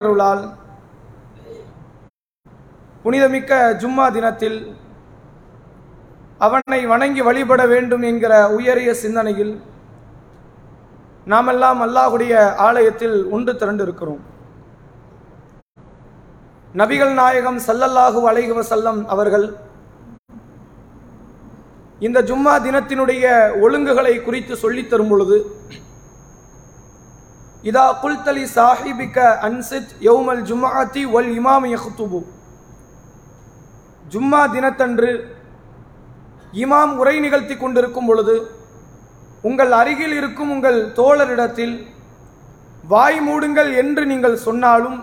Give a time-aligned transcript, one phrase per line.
[0.00, 0.44] அருளால்
[3.04, 3.50] புனிதமிக்க
[3.80, 4.56] ஜும்மா தினத்தில்
[6.40, 9.52] அவனை வணங்கி வழிபட வேண்டும் என்கிற உயரிய சிந்தனையில்
[11.26, 12.32] நாமெல்லாம் அல்லாஹுடைய
[12.66, 14.22] ஆலயத்தில் உண்டு திரண்டு இருக்கிறோம்
[16.74, 19.46] நபிகள் நாயகம் சல்லல்லாஹு அலைஹி வசல்லம் அவர்கள்
[22.00, 23.26] இந்த ஜும்மா தினத்தினுடைய
[23.60, 25.38] ஒழுங்குகளை குறித்து சொல்லித் தரும் பொழுது
[27.68, 32.20] இதா குல்தலி சாஹிபிக்க அன்சித் யௌமல் ஜும்மாத்தி வல் இமாம் யஹ்துபு
[34.12, 35.10] ஜும்மா தினத்தன்று
[36.62, 38.36] இமாம் உரை நிகழ்த்தி கொண்டிருக்கும் பொழுது
[39.48, 41.76] உங்கள் அருகில் இருக்கும் உங்கள் தோழரிடத்தில்
[42.92, 44.98] வாய் மூடுங்கள் என்று நீங்கள் சொன்னாலும்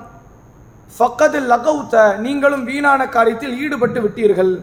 [0.98, 1.96] ஃபக்கது லகவுத்த
[2.26, 4.54] நீங்களும் வீணான காரியத்தில் ஈடுபட்டு விட்டீர்கள்.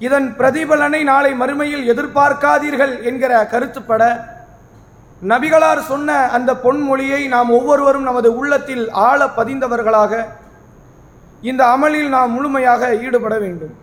[0.00, 4.02] இதன் பிரதிபலனை நாளை மறுமையில் எதிர்பார்க்காதீர்கள் என்கிற கருத்துப்பட
[5.22, 10.12] நபிகளார் சொன்ன அந்த பொன்மொழியை நாம் ஒவ்வொருவரும் நமது உள்ளத்தில் ஆழ பதிந்தவர்களாக
[11.50, 13.74] இந்த அமலில் நாம் முழுமையாக ஈடுபட வேண்டும்.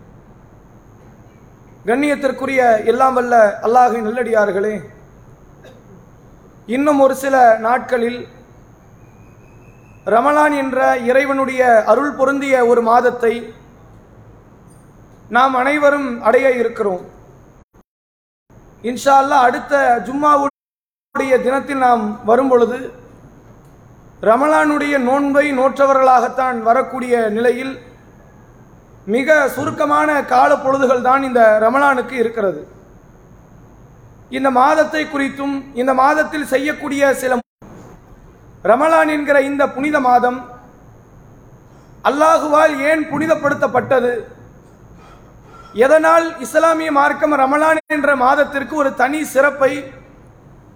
[1.89, 3.35] கண்ணியத்திற்குரிய எல்லாம் வல்ல
[3.67, 4.73] அல்லாஹின் நல்லடியார்களே
[6.75, 7.35] இன்னும் ஒரு சில
[7.67, 8.19] நாட்களில்
[10.15, 13.33] ரமலான் என்ற இறைவனுடைய அருள் பொருந்திய ஒரு மாதத்தை
[15.37, 17.03] நாம் அனைவரும் அடைய இருக்கிறோம்.
[18.83, 19.73] இன்ஷா அல்லாஹ் அடுத்த
[20.07, 20.56] ஜும்மாவுடைய
[21.17, 22.77] தினத்தில் நாம் வரும்பொழுது
[24.23, 27.73] ரமலானுடைய நோன்பை நோற்றவர்களாகத்தான் வரக்கூடிய நிலையில்
[29.15, 32.61] மிக சுருக்கமான கால பொழுதுகள் தான் இந்த ரமலானுக்கு இருக்கிறது.
[34.37, 37.37] இந்த மாதத்தை குறித்தும் இந்த மாதத்தில் செய்யக்கூடிய சில
[38.71, 40.39] ரமலான் என்கிற இந்த புனித மாதம்
[42.09, 44.11] அல்லாஹுவால் ஏன் புனிதப்படுத்தப்பட்டது?
[45.85, 49.71] எதனால் இஸ்லாமிய மார்க்கம் ரமலான் என்ற மாதத்திற்கு ஒரு தனி சிறப்பை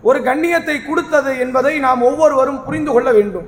[0.10, 3.48] ஒரு கண்ணியத்தை கொடுத்தது என்பதை நாம் ஒவ்வொருவரும் புரிந்து கொள்ள வேண்டும்.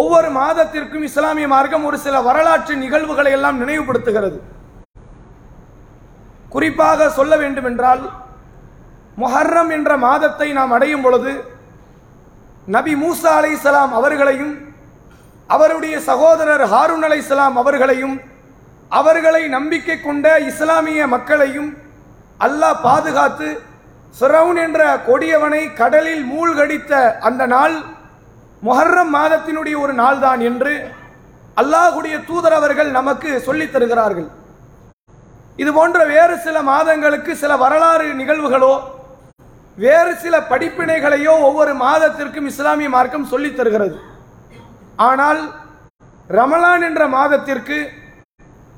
[0.00, 4.38] ஒவ்வொரு மாதத்திற்கும் இஸ்லாமிய மார்க்கம் ஒரு சில வரலாற்று நிகழ்வுகளை எல்லாம் நினைவுபடுத்துகிறது.
[6.54, 8.02] குறிப்பாக சொல்ல வேண்டும் என்றால்
[9.22, 11.32] முஹர்ரம் என்ற மாதத்தை நாம் அடையும் பொழுது
[12.76, 13.52] நபி மூசா அலை
[13.98, 14.54] அவர்களையும்
[15.50, 17.20] அவருடைய சகோதரர் ஹாரூன் அலை
[17.62, 18.16] அவர்களையும்
[18.90, 21.70] அவர்களை நம்பிக்கை கொண்ட இஸ்லாமிய மக்களையும்
[22.46, 23.48] அல்லாஹ் பாதுகாத்து
[24.16, 26.92] ஃபிரவுன் என்ற கொடியவனை கடலில் மூழ்கடித்த
[27.28, 27.76] அந்த நாள்
[28.62, 30.72] முஹர்ரம் மாதத்தினுடைய ஒரு நாள்தான் என்று
[31.60, 34.28] அல்லாஹுடைய தூதர் அவர்கள் நமக்கு சொல்லித் தருகிறார்கள்.
[35.62, 38.74] இது போன்ற வேறு சில மாதங்களுக்கு சில வரலாறு நிகழ்வுகளோ
[39.78, 43.96] வேறு சில படிப்பினைகளையோ ஒவ்வொரு மாதத்திற்கும் இஸ்லாமிய மார்க்கம் சொல்லித் தருகிறது.
[45.08, 45.40] ஆனால்
[46.38, 47.78] ரமலான் என்ற மாதத்திற்கு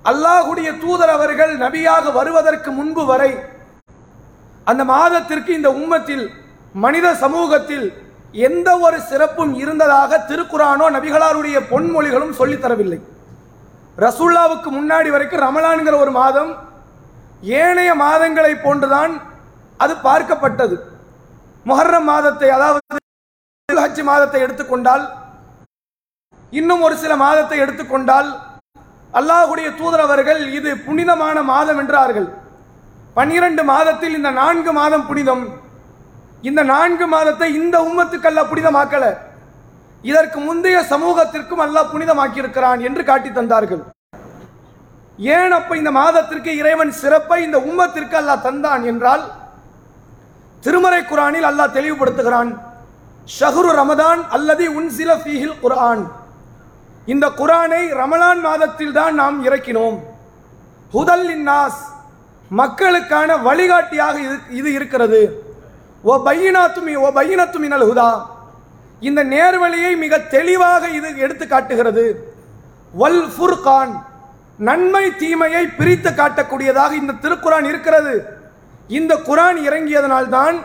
[0.05, 3.31] அல்லாஹுடைய தூதர் அவர்கள் நபியாக வருவதற்கு முன்பு வரை
[4.67, 6.25] அந்த மாதத்திற்கு இந்த உம்மத்தில்
[6.75, 7.87] மனித சமூகத்தில்
[8.49, 12.99] எந்த ஒரு சிறப்பும் இருந்ததாக திருக்குறானோ நபிகளாருடைய பொன்மொழிகளும் சொல்லித் தரவில்லை.
[13.99, 16.51] ரசூல்லாவுக்கு முன்னாடி வரைக்கும் ரமலான்கிற ஒரு மாதம்
[17.61, 19.13] ஏனைய மாதங்களை போன்றுதான்
[19.81, 20.77] அது பார்க்கப்பட்டது.
[21.67, 22.99] முஹர்ரம் மாதத்தை அதாவது
[23.69, 25.05] ஹஜ் மாதத்தை எடுத்துக்கொண்டால்
[26.53, 28.31] இன்னும் ஒரு சில மாதத்தை எடுத்துக்கொண்டால்
[29.15, 32.29] அல்லாஹுடைய தூதரவர்கள் இது புனிதமான மாதம் என்றார்கள்.
[33.17, 35.45] பன்னிரண்டு மாதத்தில் இந்த நான்கு மாதம் புனிதம்.
[36.49, 39.05] இந்த நான்கு மாதத்தை இந்த உம்மத்துக்கல்ல புனிதமாக்கல.
[40.11, 43.83] இதற்கு முந்தைய சமூகத்திற்கும் அல்லாஹ் புனிதமாக்கியிருக்கிறான் என்று காட்டி தந்தார்கள்.
[45.37, 49.25] ஏன் அப்ப இந்த மாதத்திற்கு இறைவன் சிறப்பை இந்த உம்மத்திற்கு அல்லாஹ் தந்தான் என்றால்
[50.65, 52.51] திருமறை குரானில் அல்லாஹ் தெளிவுபடுத்துகிறான்
[53.39, 56.03] ஷஹ்ரு ரமதான் அல்லது உன்சில ஃபீஹில் குரான்
[57.13, 59.97] இந்த குரானை ரமலான் மாதத்தில் தான் நாம் இறக்கினோம்.
[60.95, 61.81] ஹுதல் இன்னாஸ்
[62.59, 65.21] மக்களுக்கான வழிகாட்டியாக இது இது இருக்கிறது.
[66.11, 68.11] ஓ பையினாத்துமி ஓ பையினத்துமி நல்குதா
[69.09, 72.05] இந்த நேர்வழியை மிக தெளிவாக இது எடுத்து காட்டுகிறது.
[73.01, 73.93] வல் ஃபுர்கான்
[74.69, 78.15] நன்மை தீமையை பிரித்து காட்டக்கூடியதாக இந்த திருக்குரான் இருக்கிறது.
[78.99, 80.57] இந்த குரான் இறங்கியதனால்தான்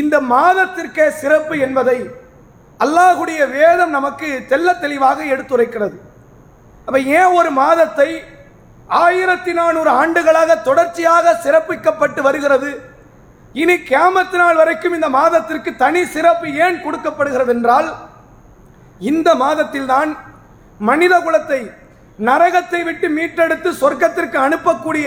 [0.00, 1.98] இந்த மாதத்திற்கே சிறப்பு என்பதை
[2.84, 5.96] அல்லாஹுடைய வேதம் நமக்கு தெல்ல தெளிவாக எடுத்துரைக்கிறது.
[6.86, 8.08] அப்ப ஏன் ஒரு மாதத்தை
[8.88, 12.70] ஆயிரத்தி நானூறு ஆண்டுகளாக தொடர்ச்சியாக சிறப்பிக்கப்பட்டு வருகிறது.
[13.54, 17.88] இனி கேமத்து நாள் வரைக்கும் இந்த மாதத்திற்கு தனி சிறப்பு ஏன் கொடுக்கப்படுகிறது என்றால்
[19.00, 20.16] இந்த மாதத்தில்தான்
[20.80, 21.60] மனித குலத்தை
[22.18, 25.06] நரகத்தை விட்டு மீட்டெடுத்து சொர்க்கத்திற்கு அனுப்பக்கூடிய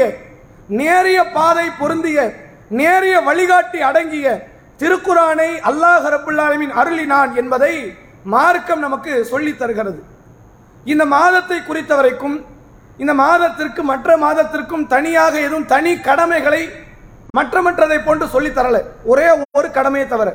[0.70, 2.20] நேரிய பாதை பொருந்திய
[2.70, 4.28] நேரிய வழிகாட்டி அடங்கிய
[4.78, 7.74] திருக்குரானை அல்லாஹ் ரபுல்லாலமின் அருளினான் என்பதை
[8.24, 10.00] மார்க்கம் நமக்கு சொல்லித் தருகிறது.
[10.86, 12.46] இந்த மாதத்தை குறித்த வரைக்கும்
[13.04, 16.62] இந்த மாதத்திற்கு மற்ற மாதத்திற்கும் தனியாக எதுவும் தனி கடமைகளை
[17.38, 18.78] மற்ற மற்றதை போன்று சொல்லி தரல.
[19.12, 19.28] ஒரே
[19.60, 20.30] ஒரு கடமையை தவிர.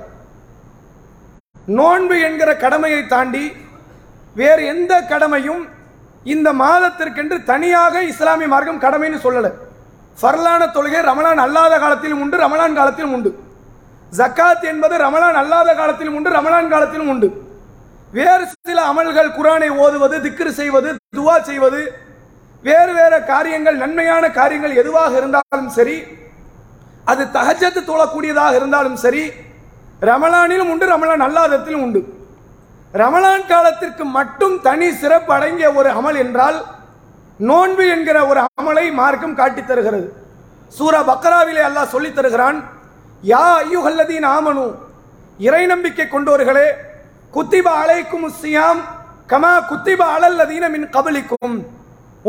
[1.79, 3.45] நோன்பு என்கிற கடமையை தாண்டி
[4.41, 5.63] வேறு எந்த கடமையும்
[6.35, 9.51] இந்த மாதத்திற்கென்று தனியாக இஸ்லாமிய மார்க்கம் கடமைன்னு சொல்லலை.
[10.21, 13.31] ஃபர்லான தொழுகை ரமலான் அல்லாத காலத்திலும் உண்டு ரமலான் காலத்திலும் உண்டு.
[14.19, 17.29] ஜக்காத் என்பது ரமலான் அல்லாத காலத்திலும் உண்டு ரமலான் காலத்திலும் உண்டு.
[18.17, 21.81] வேறு சில அமல்கள் குரானை ஓதுவது திக்ரு செய்வது துவா செய்வது
[22.65, 25.97] வேறு வேறு காரியங்கள் நன்மையான காரியங்கள் எதுவாக இருந்தாலும் சரி
[27.13, 29.25] அது தஹஜத்து தொழக்கூடியதாக இருந்தாலும் சரி
[30.09, 32.01] ரமலானிலும் உண்டு ரமலான் அல்லாதத்திலும் உண்டு.
[32.95, 36.59] ரமலான் காலத்திற்கு மட்டும் தனி சிறப்பு அடங்கிய ஒரு அமல் என்றால்
[37.39, 40.07] நோன்பு என்கிற ஒரு அமலை மார்க்கம் காட்டித் தருகிறது.
[40.69, 42.59] சூரா பக்ராவிலே அல்லாஹ் சொல்லித் தருகிறான்
[43.23, 44.67] யா ஐயுகல்லதீன் ஆமனு
[45.39, 46.67] இறை நம்பிக்கை கொண்டோர்களே
[47.35, 48.83] குத்திபா அலைக்கும் சியாம்
[49.27, 51.57] கமா குத்திப அலல்லதீன மின் கபலிக்கும்.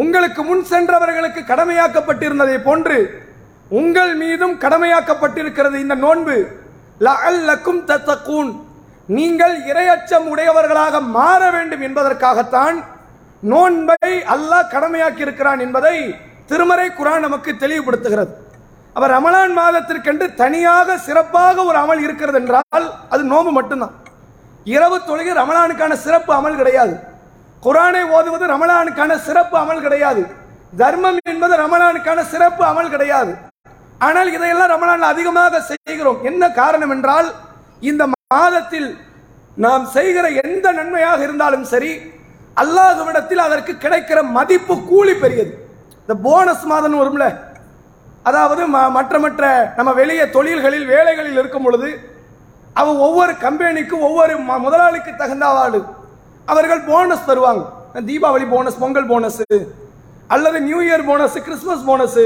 [0.02, 2.98] உங்களுக்கு முன் சென்றவர்களுக்கு கடமையாக்கப்பட்டிருந்ததை போன்று
[3.80, 6.36] உங்கள் மீதும் கடமையாக்கப்பட்டிருக்கிறது இந்த நோன்பு.
[7.06, 8.52] லஅல்லக்கும் தத்தக்கூன்
[9.18, 12.78] நீங்கள் இரையச்சம் உடையவர்களாக மாற வேண்டும் என்பதற்காகத்தான்
[13.54, 15.96] நோன்பை அல்லாஹ் கடமையாக்கி இருக்கிறான் என்பதை
[16.52, 18.32] திருமறை குரான் நமக்கு தெளிவுபடுத்துகிறது.
[18.98, 23.96] அவர் ரமலான் மாதத்திற்கென்று தனியாக சிறப்பாக ஒரு அமல் இருக்கிறது என்றால் அது நோன்பு மட்டும்தான்.
[24.76, 26.96] இரவு தொழுகை ரமலானுக்கான சிறப்பு அமல் கிடையாது.
[27.66, 30.26] குரானை ஓதுவது ரமலானுக்கான சிறப்பு அமல் கிடையாது.
[30.78, 33.36] தர்மம் என்பது ரமலானுக்கான சிறப்பு அமல் கிடையாது.
[34.00, 36.24] ஆனால் இதையெல்லாம் ரமலான் அதிகமாக செய்கிறோம்.
[36.24, 37.32] என்ன காரணம் என்றால்
[37.80, 38.98] இந்த மாதத்தில்
[39.56, 42.02] நாம் செய்கிற எந்த நன்மையாக இருந்தாலும் சரி
[42.56, 45.68] அல்லாஹ்விடத்தில் அதற்கு கிடைக்கிற மதிப்பு கூலி பெரியது.
[46.00, 47.38] இந்த போனஸ் மாதம் வரும்ல.
[48.24, 52.14] அதாவது ம- மற்ற மற்ற நம்ம வெளியே தொழில்களில் வேலைகளில் இருக்கும் பொழுது
[52.74, 55.86] அவ ஒவ்வொரு கம்பெனிக்கும் ஒவ்வொரு முதலாளிக்கு தகுந்தவாடு
[56.52, 57.64] அவர்கள் போனஸ் தருவாங்க.
[58.10, 59.42] தீபாவளி போனஸ் பொங்கல் போனஸ்
[60.34, 62.22] அல்லது new year bonus Christmas bonus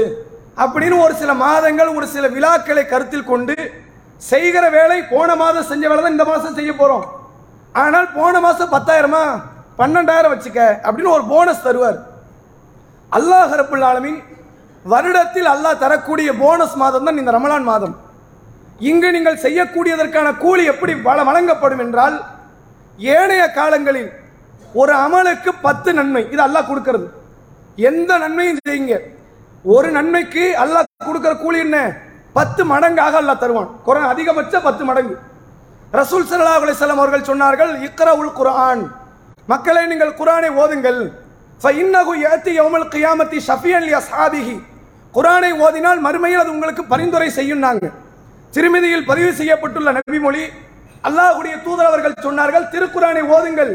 [0.62, 3.56] அப்படின்னு ஒரு சில மாதங்கள் ஒரு சில விழாக்களை கருத்தில் கொண்டு
[4.30, 7.06] செய்கிற வேலை போன மாதம் செஞ்ச வேலை தான் இந்த மாதம் செய்ய போகிறோம்
[7.82, 9.22] ஆனால் போன மாதம் பத்தாயிரமா?
[9.80, 11.98] பன்னெண்டாயிரம் வச்சுக்க அப்படின்னு ஒரு போனஸ் தருவார்.
[13.12, 14.18] அல்லாஹ் ரப்புல் ஆலமீன்
[14.84, 17.94] வருடத்தில் அல்லாஹ் தரக்கூடிய போனஸ் மாதம் தான் இந்த ரமலான் மாதம்.
[18.90, 22.16] இங்கு நீங்கள் செய்யக்கூடியதற்கான கூலி எப்படி வழங்கப்படும் என்றால்
[23.14, 24.10] ஏனைய காலங்களில்
[24.80, 27.06] ஒரு அமலுக்கு பத்து நன்மை இது அல்லாஹ் கொடுக்கறது.
[27.88, 28.94] எந்த நன்மையும் செய்யுங்க.
[29.74, 31.78] ஒரு நன்மைக்கு அல்லாஹ் கொடுக்குற கூலி என்ன?
[32.38, 33.70] பத்து மடங்காக அல்லாஹ் தருவான்.
[33.86, 35.16] குரான் அதிகபட்ச பத்து மடங்கு.
[35.98, 38.82] ரசூல் சல்லா அலிசல்லாம் அவர்கள் சொன்னார்கள் இக்ர உல் குரான்
[39.52, 41.00] மக்களை நீங்கள் குரானை ஓதுங்கள்.
[41.82, 44.56] இன்னகு ஏத்தி யௌமல் கியாமத்தி ஷஃபியன் லி சாதிகி
[45.14, 47.86] குரானை ஓதினால் மறுமையில் அது உங்களுக்கு பரிந்துரை செய்யும்னாங்க.
[48.54, 50.44] திருமதியில் பதிவு செய்யப்பட்டுள்ள நபிமொழி
[51.08, 53.72] அல்லாஹுடைய தூதர் அவர்கள் சொன்னார்கள் திருக்குறானை ஓதுங்கள்.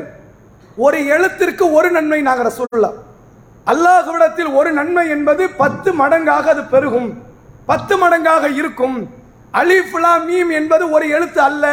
[0.86, 2.98] ஒரு எழுத்திற்கு ஒரு நன்மை நாங்கள் ரசூலுல்லாஹ்
[3.72, 7.10] அல்லாஹுவிடத்தில் ஒரு நன்மை என்பது பத்து மடங்காக அது பெருகும்.
[7.70, 8.98] பத்து மடங்காக இருக்கும்.
[9.62, 11.66] அலிஃப் லாம் மீம் என்பது ஒரு எழுத்து அல்ல.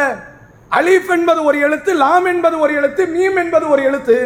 [0.79, 4.17] அலிஃப் என்பது ஒரு எழுத்து லாம் என்பது ஒரு எழுத்து மீம் என்பது ஒரு எழுத்து.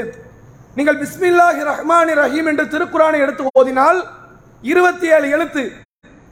[0.78, 4.00] நீங்கள் பிஸ்மில்லாஹி ரஹ்மானி ரஹீம் என்று திருக்குறானை எடுத்து ஓதினால்
[4.72, 5.64] இருபத்தி ஏழு எழுத்து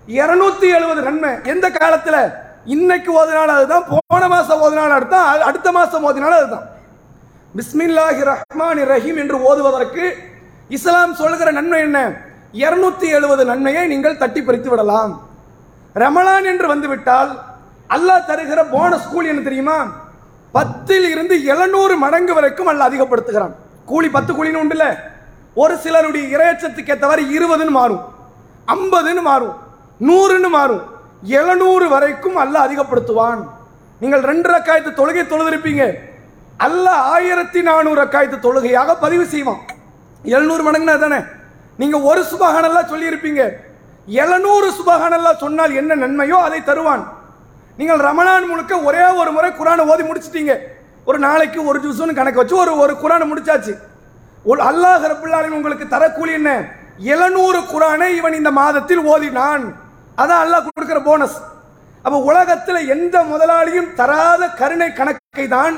[0.07, 1.31] இருநூத்தி எழுபது நன்மை.
[1.53, 2.21] எந்த காலத்தில்?
[2.65, 6.67] இன்னைக்கு ஓதினாலும் அதுதான் போன மாதம் ஓதினாலும் அடுத்தான் அடுத்த மாதம் ஓதினாலும் அதுதான்.
[7.55, 10.13] பிஸ்மில்லாஹி ரஹ்மான் ரஹீம் என்று ஓதுவதற்கு
[10.69, 12.11] இஸ்லாம் சொல்கிற நன்மை என்ன?
[12.53, 15.29] இருநூத்தி எழுபது நன்மையை நீங்கள் தட்டி பறித்து விடலாம்.
[15.95, 17.39] ரமலான் என்று வந்துவிட்டால்
[17.89, 19.87] அல்லாஹ் தருகிற போனஸ் கூலி என்ன தெரியுமா?
[20.51, 23.51] பத்தில் இருந்து எழுநூறு மடங்கு வரைக்கும் அல்ல அதிகப்படுத்துகிறான்.
[23.85, 24.97] கூலி பத்து கூலின்னு உண்டுல.
[25.53, 28.13] ஒரு சிலருடைய இரையச்சத்துக்கு ஏற்றவாறு இருபதுன்னு மாறும்.
[28.67, 29.55] ஐம்பதுன்னு மாறும்.
[30.01, 30.93] நூறுன்னு மாறும்.
[31.37, 33.41] எழுநூறு வரைக்கும் அல்லாஹ் அதிகப்படுத்துவான்.
[34.01, 35.83] நீங்கள் ரெண்டு ரக்காயத்து தொழுகை தொழுதிருப்பீங்க.
[36.67, 39.61] அல்லாஹ் ஆயிரத்தி நானூறு ரக்காயத்து தொழுகையாக பதிவு செய்வான்.
[40.23, 41.19] எழுநூறு மடங்குனா தானே?
[41.81, 43.41] நீங்க ஒரு சுபஹானல்லா சொல்லியிருப்பீங்க.
[44.23, 47.03] எழுநூறு சுபஹானல்லா சொன்னால் என்ன நன்மையோ அதை தருவான்.
[47.77, 50.53] நீங்கள் ரமணான் முழுக்க ஒரே ஒரு முறை குரானை ஓதி முடிச்சிட்டீங்க.
[51.05, 53.73] ஒரு நாளைக்கு ஒரு ஜூஸ்னு கணக்கு வச்சு ஒரு ஒரு குரானை முடிச்சாச்சு.
[54.51, 56.51] ஒரு அல்லாஹ் ரபுல்லாலின் உங்களுக்கு தரக்கூலி என்ன?
[57.13, 59.65] எழுநூறு குரானை இவன் இந்த மாதத்தில் ஓதினான்.
[60.21, 61.37] அதான் அல்லாஹ் கொடுக்குற போனஸ்
[62.05, 65.75] அப்போ உலகத்தில் எந்த முதலாளியும் தராத கருணை கணக்கை தான்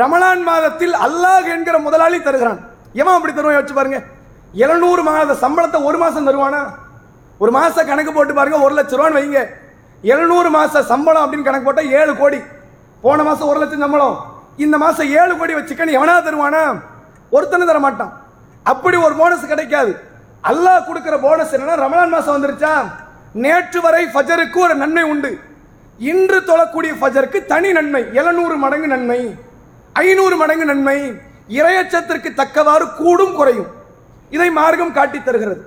[0.00, 2.60] ரமலான் மாதத்தில் அல்லாஹ் என்கிற முதலாளி தருகிறான்.
[3.00, 3.58] எவன் அப்படி தருவான்?
[3.60, 3.98] வச்சு பாருங்க.
[4.64, 6.60] எழுநூறு மாத சம்பளத்தை ஒரு மாதம் தருவானா?
[7.42, 9.40] ஒரு மாதம் கணக்கு போட்டு பாருங்க ஒரு லட்ச ரூபான்னு வைங்க.
[10.12, 12.40] எழுநூறு மாத சம்பளம் அப்படின்னு கணக்கு போட்டால் ஏழு கோடி.
[13.04, 14.16] போன மாதம் ஒரு லட்சம் சம்பளம்.
[14.64, 16.62] இந்த மாதம் ஏழு கோடி வச்சுக்கன்னு எவனா தருவானா?
[17.36, 18.12] ஒருத்தனை தர மாட்டான்.
[18.72, 19.92] அப்படி ஒரு போனஸ் கிடைக்காது.
[20.50, 22.72] அல்லாஹ் கொடுக்குற போனஸ் என்னன்னா ரமலான் மாதம் வந்துருச்சா?
[23.44, 25.38] நேற்று வரை ஃபஜருக்கு ஒரு நன்மை உண்டு.
[25.98, 28.02] இன்று தொழக்கூடிய ஃபஜருக்கு தனி நன்மை.
[28.14, 29.34] எழுநூறு மடங்கு நன்மை.
[29.92, 31.12] ஐநூறு மடங்கு நன்மை.
[31.48, 33.66] இரையச்சத்திற்கு தக்கவாறு கூடும் குறையும்.
[34.30, 35.66] இதை மார்க்கம் காட்டித் தருகிறது.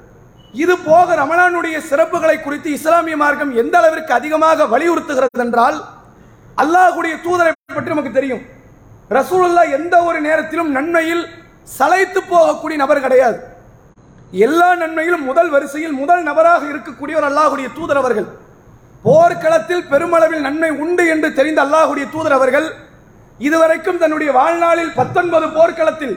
[0.53, 5.77] இது போக ரமணானுடைய சிறப்புகளை குறித்து இஸ்லாமிய மார்க்கம் எந்த அளவிற்கு அதிகமாக வலியுறுத்துகிறது என்றால்
[6.57, 8.41] அல்லாஹுடைய தூதரை பற்றி நமக்கு தெரியும்.
[9.09, 11.23] ரசூலுல்லா எந்த ஒரு நேரத்திலும் நன்மையில்
[11.77, 13.57] சளைத்து போகக்கூடிய நபர் கிடையாது.
[14.33, 18.27] எல்லா நன்மையிலும் முதல் வரிசையில் முதல் நபராக இருக்கக்கூடியவர் அல்லாஹுடைய தூதர் அவர்கள்.
[19.05, 22.67] போர்க்களத்தில் பெருமளவில் நன்மை உண்டு என்று தெரிந்த அல்லாஹுடைய தூதர் அவர்கள்
[23.39, 26.15] இதுவரைக்கும் தன்னுடைய வாழ்நாளில் பத்தொன்பது போர்க்களத்தில்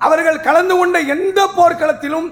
[0.00, 2.28] அவர்கள் கலந்து கொண்ட எந்த போர்க்களத்திலும்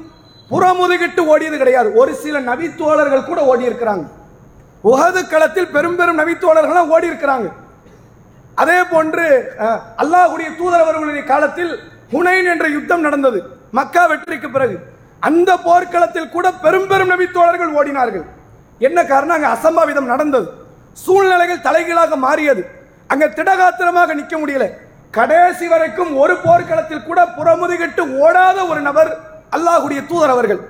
[0.50, 1.88] புறமுதுகிட்டு ஓடியது கிடையாது.
[2.00, 4.06] ஒரு சில நபித்தோழர்கள் கூட ஓடி இருக்கிறாங்க
[4.84, 7.48] உகது களத்தில் பெரும் பெரும் நபித்தோழர்கள் ஓடி இருக்கிறாங்க
[8.62, 9.26] அதே போன்று
[10.02, 11.72] அல்லாஹுடைய தூதரவர்களுடைய தூதர் அவர்களுடைய காலத்தில்
[12.12, 13.38] ஹுனைன் என்ற யுத்தம் நடந்தது.
[13.78, 14.76] மக்கா வெற்றிக்கு பிறகு.
[15.28, 18.26] அந்த போர்க்களத்தில் கூட பெரும் பெரும் நபித்தோழர்கள் ஓடினார்கள்.
[18.88, 19.36] என்ன காரணம்?
[19.36, 20.46] அங்கே அசம்பாவிதம் நடந்தது.
[21.04, 22.62] சூழ்நிலைகள் தலைகீழாக மாறியது.
[23.12, 24.66] அங்கே திடகாத்திரமாக நிற்க முடியல.
[25.16, 29.10] கடைசி வரைக்கும் ஒரு போர்க்களத்தில் கூட புறமுதுகிட்டு ஓடாத ஒரு நபர்
[29.56, 30.60] அல்லாஹுடைய தூதர் அவர்கள்.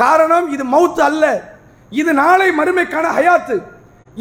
[0.00, 1.24] காரணம் இது மவுத் அல்ல.
[2.00, 3.56] இது நாளை மறுமைக்கான ஹயாத்து.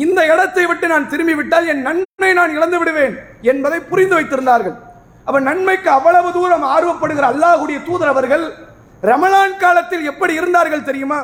[0.03, 3.15] இந்த இடத்தை விட்டு நான் திரும்பி விட்டால் என் நன்மை நான் இழந்து விடுவேன்
[3.51, 4.75] என்பதை புரிந்து வைத்திருந்தார்கள்.
[5.27, 8.45] அப்ப நன்மைக்கு அவ்வளவு தூரம் ஆர்வப்படுகிற அல்லாஹுடைய தூதர் அவர்கள்
[9.03, 11.19] ரமலான் காலத்தில் எப்படி இருந்தார்கள் தெரியுமா?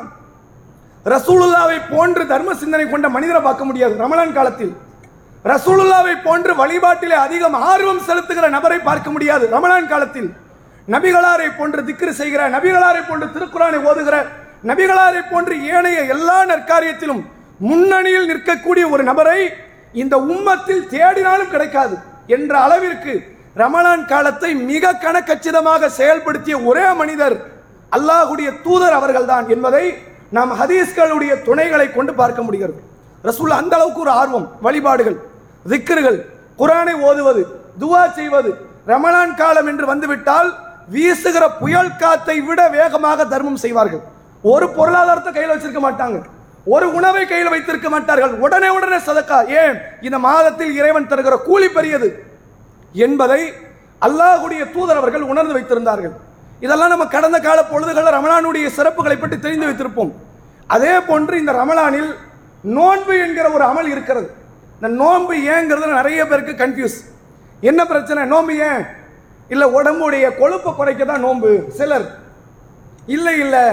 [1.06, 4.72] ரசூலுல்லாவை போன்று தர்ம சிந்தனை கொண்ட மனிதரை பார்க்க முடியாது ரமலான் காலத்தில்.
[5.44, 10.30] ரசூலுல்லாவை போன்று வழிபாட்டிலே அதிகம் ஆர்வம் செலுத்துகிற நபரை பார்க்க முடியாது ரமலான் காலத்தில்.
[10.88, 14.16] நபிகளாரை போன்று திக்ரு செய்கிற நபிகளாரை போன்று திருக்குறானை ஓதுகிற
[14.70, 17.22] நபிகளாரை போன்று ஏனைய எல்லா நற்காரியத்திலும்
[17.60, 19.40] முன்னணியில் நிற்கக்கூடிய ஒரு நபரை
[20.02, 23.14] இந்த உம்மத்தில் தேடினாலும் கிடைக்காது என்ற அளவிற்கு
[23.56, 27.36] ரமலான் காலத்தை மிக கணக்கச்சிதமாக செயல்படுத்திய ஒரே மனிதர்
[27.96, 29.84] அல்லாஹுடைய தூதர் அவர்கள்தான் என்பதை
[30.36, 32.80] நாம் ஹதீஸ்களுடைய துணைகளை கொண்டு பார்க்க முடிகிறது.
[33.28, 35.18] ரசூல் அந்த அளவுக்கு ஒரு ஆர்வம் வழிபாடுகள்
[35.72, 36.18] திக்கர்கள்
[36.60, 37.42] குரானை ஓதுவது
[37.82, 38.50] துவா செய்வது
[38.92, 40.50] ரமணான் காலம் என்று வந்துவிட்டால்
[40.94, 44.02] வீசுகிற புயல் காத்தை விட வேகமாக தர்மம் செய்வார்கள்.
[44.52, 46.18] ஒரு பொருளாதாரத்தை கையில் வச்சிருக்க மாட்டாங்க.
[46.74, 48.34] ஒரு உணவை கையில் வைத்திருக்க மாட்டார்கள்.
[48.44, 49.38] உடனே உடனே சதக்கா.
[49.62, 49.76] ஏன்?
[50.06, 52.08] இந்த மாதத்தில் இறைவன் தருகிற கூலி பெரியது
[53.06, 53.40] என்பதை
[54.06, 56.14] அல்லாஹுடைய தூதர் அவர்கள் உணர்ந்து வைத்திருந்தார்கள்.
[56.64, 60.12] இதெல்லாம் நம்ம கடந்த கால பொழுதுகளில் ரமலானுடைய சிறப்புகளை பற்றி தெரிந்து வைத்திருப்போம்.
[60.74, 62.10] அதே போன்று இந்த ரமலானில்
[62.76, 64.28] நோன்பு என்கிற ஒரு அமல் இருக்கிறது.
[64.76, 66.98] இந்த நோன்பு ஏங்கிறது நிறைய பேருக்கு கன்ஃபியூஸ்
[67.70, 68.22] என்ன பிரச்சனை?
[68.32, 68.82] நோன்பு ஏன்?
[69.52, 72.06] இல்லை உடம்புடைய கொழுப்பை குறைக்க தான் நோன்பு சிலர்.
[73.16, 73.64] இல்லை இல்லை.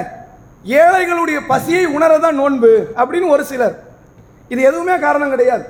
[0.81, 3.75] ஏழைகளுடைய பசியை உணரதான் நோன்பு அப்படின்னு ஒரு சிலர்.
[4.53, 5.65] இது எதுவுமே காரணம் கிடையாது.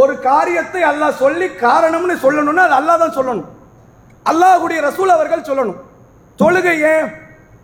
[0.00, 3.48] ஒரு காரியத்தை அல்லாஹ் சொல்லி காரணம்னு சொல்லணும்னா அது அல்லாஹ் தான் சொல்லணும்.
[4.30, 5.80] அல்லாஹ்வுடைய ரசூல் அவர்கள் சொல்லணும்.
[6.40, 7.06] தொழுகை ஏன்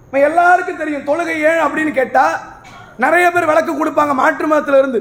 [0.04, 2.36] இப்போ எல்லாருக்கும் தெரியும் தொழுகை ஏன் அப்படின்னு கேட்டால்
[3.04, 5.00] நிறைய பேர் விளக்கு கொடுப்பாங்க மாற்று மதத்தில் இருந்து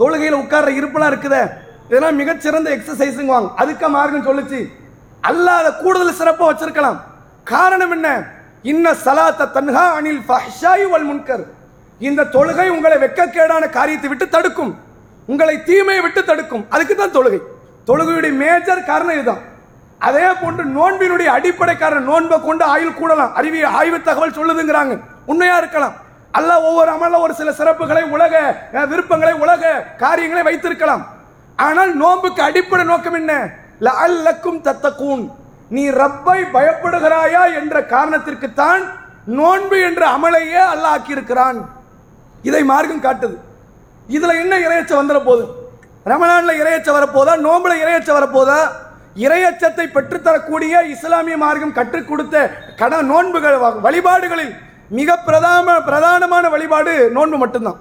[0.00, 1.42] தொழுகையில் உட்கார்ற இருப்பெல்லாம் இருக்குதே.
[1.88, 4.60] இதெல்லாம் மிகச்சிறந்த எக்ஸசைஸுங்குவாங்க அதுக்க மார்க்கம் சொல்லுச்சு.
[5.30, 6.98] அல்லாத கூடுதல் சிறப்பாக வச்சிருக்கலாம்.
[7.52, 8.08] காரணம் என்ன?
[8.72, 11.44] இன்ன சலாத்த தன்ஹா அனில் ஃபஹ்ஷாய் வல் முன்கர்.
[12.00, 14.72] இந்த தொழுகை உங்களை வெட்கக்கேடான காரியத்தை விட்டு தடுக்கும்.
[15.32, 16.64] உங்களை தீமையை விட்டு தடுக்கும்.
[16.74, 17.40] அதுக்கு தான் தொழுகை.
[17.88, 19.42] தொழுகையுடைய மேஜர் காரணம் இதுதான்.
[20.06, 23.32] அதே போன்று நோன்பினுடைய அடிப்படைக்காரன் நோன்பை கொண்டு ஆயுள் கூடலாம்.
[23.38, 24.94] அறிவி ஆய்வு தகவல் சொல்லுதுங்கிறாங்க.
[25.30, 25.96] உண்மையா இருக்கலாம்.
[26.38, 28.34] அல்ல ஒவ்வொரு அமல ஒரு சில சிறப்புகளை உலக
[28.92, 31.02] விருப்பங்களை உலக காரியங்களை வைத்திருக்கலாம்.
[31.66, 33.32] ஆனால் நோன்புக்கு அடிப்படை நோக்கம் என்ன?
[33.84, 35.22] தத்த தத்தக்கூன்
[35.74, 38.82] நீ ரப்பை பயப்படுகிறாயா என்ற காரணத்திற்குத்தான்
[39.38, 41.58] நோன்பு என்ற அமலையே அல்லாஹ் ஆக்கியிருக்கிறான்
[42.48, 43.36] இதை மார்க்கம் காட்டுது.
[44.16, 45.44] இதுல என்ன இறையச்ச வந்துட போகுது
[46.10, 47.32] ரமலான்ல இறையச்ச வரப்போதா?
[47.46, 48.60] நோம்புல இறையச்ச வரப்போதா?
[49.16, 54.52] இறையச்சத்தை பெற்றுத்தரக்கூடிய இஸ்லாமிய மார்க்கம் கற்றுக் கொடுத்த கட நோன்புகள் வ- வழிபாடுகளில்
[54.88, 57.78] மிக பிரதான பிரதானமான வழிபாடு நோன்பு மட்டும்தான்.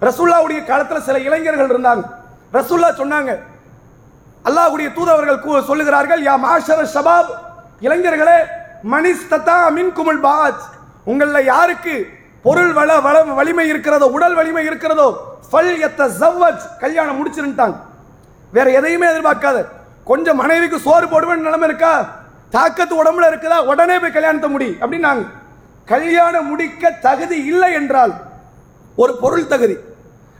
[0.00, 2.02] ரசூல்லாவுடைய காலத்தில் சில இளைஞர்கள் இருந்தாங்க.
[2.52, 3.38] ரசூல்லா சொன்னாங்க
[4.44, 7.30] அல்லாஹ்வுடைய தூதவர்கள் கூ- சொல்லுகிறார்கள் யா மாஷர ஷபாப்
[7.80, 8.38] இளைஞர்களே
[8.90, 10.62] மனிஸ்ததா மின் குமுல் பாஜ்
[11.04, 12.06] உங்களில் யாருக்கு
[12.42, 17.76] பொருள் வள வள வலிமை இருக்கிறதோ உடல் வலிமை இருக்கிறதோ ஃபல் எத்த ஜவ்வஜ் கல்யாணம் முடிச்சிருந்தாங்க
[18.52, 19.58] வேற எதையுமே எதிர்பார்க்காத.
[20.10, 22.08] கொஞ்சம் மனைவிக்கு சோறு போடுவேன் நிலைமை இருக்கா?
[22.52, 23.64] தாக்கத்து உடம்புல இருக்குதா?
[23.64, 25.26] உடனே போய் கல்யாணத்தை முடி அப்படின்னாங்க.
[25.84, 28.12] கல்யாணம் முடிக்க தகுதி இல்லை என்றால்
[28.96, 29.76] ஒரு பொருள் தகுதி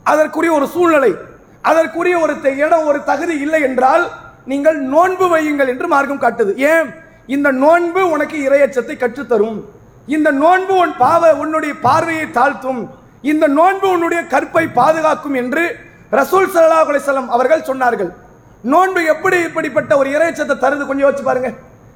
[0.02, 1.14] அதற்குரிய ஒரு சூழ்நிலை
[1.62, 4.08] அதற்குரிய ஒரு த- இடம் ஒரு தகுதி இல்லை என்றால்
[4.44, 6.56] நீங்கள் நோன்பு வையுங்கள் என்று மார்க்கம் காட்டுது.
[6.56, 6.94] ஏன்?
[7.26, 9.62] இந்த நோன்பு உனக்கு இரையச்சத்தை கற்றுத்தரும்.
[10.06, 12.88] இந்த நோன்பு உன் பாவ உன்னுடைய பார்வையை தாழ்த்தும்.
[13.22, 15.76] இந்த நோன்பு உன்னுடைய கற்பை பாதுகாக்கும் என்று
[16.12, 18.10] ரசூல் சல்லாஹ் அலிசல்லாம் அவர்கள் சொன்னார்கள்.
[18.62, 20.86] நோன்பு எப்படி இப்படிப்பட்ட ஒரு இறைச்சத்தை தருது?
[20.86, 21.52] கொஞ்சம் யோசிச்சு பாருங்க.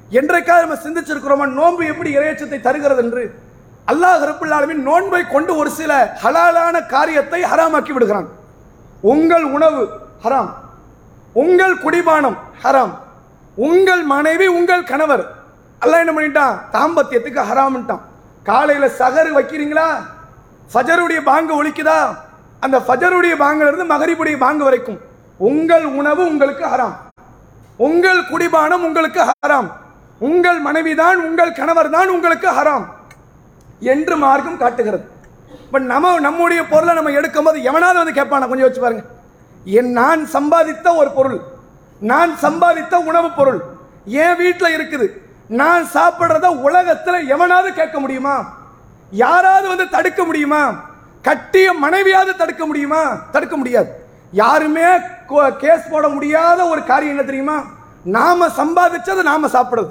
[0.09, 3.39] என்றைக்காவது நம்ம சிந்திச்சிருக்கிறோமா நோன்பு எப்படி இறைச்சத்தை தருகிறது என்று?
[3.87, 8.27] அல்லாஹ் ரப்புல் நோன்பை கொண்டு ஒரு சில ஹலாலான காரியத்தை ஹராமாக்கி விடுகிறான்.
[9.01, 9.89] உங்கள் உணவு
[10.23, 10.49] ஹராம்.
[11.33, 12.93] உங்கள் குடிபானம் ஹராம்.
[13.55, 15.25] உங்கள் மனைவி உங்கள் கணவர்.
[15.79, 16.57] அல்ல என்ன பண்ணிட்டான்?
[16.71, 17.99] தாம்பத்தியத்துக்கு ஹராம்ட்டான்
[18.43, 19.87] காலையில் சகரு வைக்கிறீங்களா?
[20.73, 22.15] ஃபஜருடைய பாங்கு ஒழிக்குதா
[22.59, 24.99] அந்த ஃபஜருடைய பாங்கிலிருந்து மகரிபுடைய பாங்கு வரைக்கும்.
[25.37, 26.95] உங்கள் உணவு உங்களுக்கு ஹராம்.
[27.77, 29.71] உங்கள் குடிபானம் உங்களுக்கு ஹராம்.
[30.19, 32.85] உங்கள் மனைவிதான் உங்கள் கணவர் தான் உங்களுக்கு ஹராம்
[33.79, 35.09] என்று மார்க்கம் காட்டுகிறது.
[35.51, 38.47] இப்போ நம்ம நம்முடைய பொருளை நம்ம எடுக்கும்போது எவனாவது வந்து கேட்பானா?
[38.47, 39.03] கொஞ்சம் யோசிச்சு பாருங்க.
[39.65, 41.39] என் நான் சம்பாதித்த ஒரு பொருள்.
[41.99, 43.63] நான் சம்பாதித்த உணவுப் பொருள்.
[44.05, 45.07] என் வீட்டில் இருக்குது.
[45.47, 48.57] நான் சாப்பிட்றத உலகத்தில் எவனாவது கேட்க முடியுமா?
[49.11, 50.89] யாராவது வந்து தடுக்க முடியுமா?
[51.21, 53.13] கட்டிய மனைவியாவது தடுக்க முடியுமா?
[53.31, 54.04] தடுக்க முடியாது.
[54.35, 54.83] யாருமே
[55.29, 57.63] கோ- கேஸ் போட முடியாத ஒரு காரியம் என்ன தெரியுமா?
[58.03, 59.89] நாம சம்பாதிச்சது நாம சாப்பிடுறது.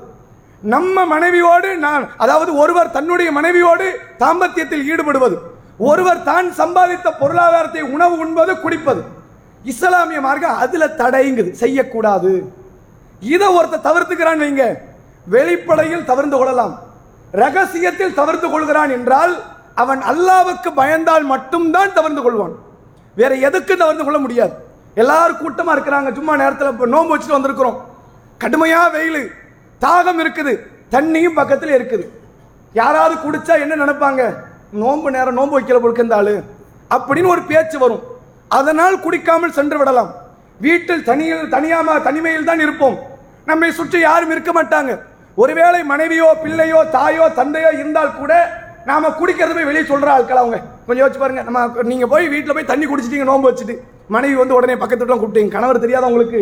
[0.63, 5.39] நம்ம மனைவியோடு நான் அதாவது ஒருவர் தன்னுடைய மனைவியோடு தாம்பத்தியத்தில் ஈடுபடுவது.
[5.79, 9.03] ஒருவர் தான் சம்பாதித்த பொருளாதாரத்தை உணவு உண்பது குடிப்பது.
[9.65, 12.53] இஸ்லாமிய மார்க்கம் அதுல தடைங்குது செய்யக்கூடாது.
[13.21, 14.79] இதை ஒருத்தர் தவிர்த்துக்கிறான் வைங்க.
[15.27, 16.79] வெளிப்படையில் தவிர்த்து கொள்ளலாம்.
[17.33, 19.43] ரகசியத்தில் தவிர்த்து கொள்கிறான் என்றால்
[19.75, 22.55] அவன் அல்லாவுக்கு பயந்தால் மட்டும்தான் தவிர்த்து கொள்வான்.
[23.21, 24.55] வேற எதுக்கு தவிர்த்து கொள்ள முடியாது.
[25.03, 26.11] எல்லாரும் கூட்டமாக இருக்கிறாங்க.
[26.19, 27.79] சும்மா நேரத்தில் இப்போ நோன்பு வச்சுட்டு வந்திருக்கிறோம்.
[28.43, 29.23] கடுமையாக வெயில்.
[29.85, 30.53] தாகம் இருக்குது.
[30.95, 32.05] தண்ணியும் பக்கத்தில் இருக்குது.
[32.81, 34.23] யாராவது குடிச்சா என்ன நினைப்பாங்க?
[34.83, 36.03] நோன்பு நேரம் நோன்பு வைக்கல பொழுக்க
[36.95, 38.03] அப்படின்னு ஒரு பேச்சு வரும்.
[38.59, 40.11] அதனால் குடிக்காமல் சென்று விடலாம்.
[40.65, 42.97] வீட்டில் தனியில் தனியாம தனிமையில் தான் இருப்போம்.
[43.51, 44.93] நம்மை சுற்றி யாரும் இருக்க மாட்டாங்க.
[45.43, 48.33] ஒருவேளை மனைவியோ பிள்ளையோ தாயோ தந்தையோ இருந்தால் கூட
[48.91, 50.59] நாம குடிக்கிறது போய் வெளியே சொல்ற ஆட்கள் அவங்க.
[50.87, 51.43] கொஞ்சம் யோசிச்சு பாருங்க.
[51.43, 53.77] நம்ம நீங்கள் போய் வீட்டில் போய் தண்ணி குடிச்சிட்டீங்க நோம்பு வச்சுட்டு.
[54.09, 55.49] மனைவி வந்து உடனே பக்கத்து கூப்பிட்டீங்க.
[55.49, 56.41] கணவர் தெரியாத உங்களுக்கு?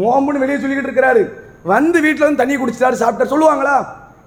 [0.00, 1.22] நோம்புன்னு வெளியே சொல்லிக்கிட்டு இருக்கிறாரு.
[1.62, 3.32] வந்து வீட்டில் வந்து தண்ணி குடிச்சிட்டாரு சாப்பிட்டாரு.
[3.34, 3.76] சொல்லுவாங்களா?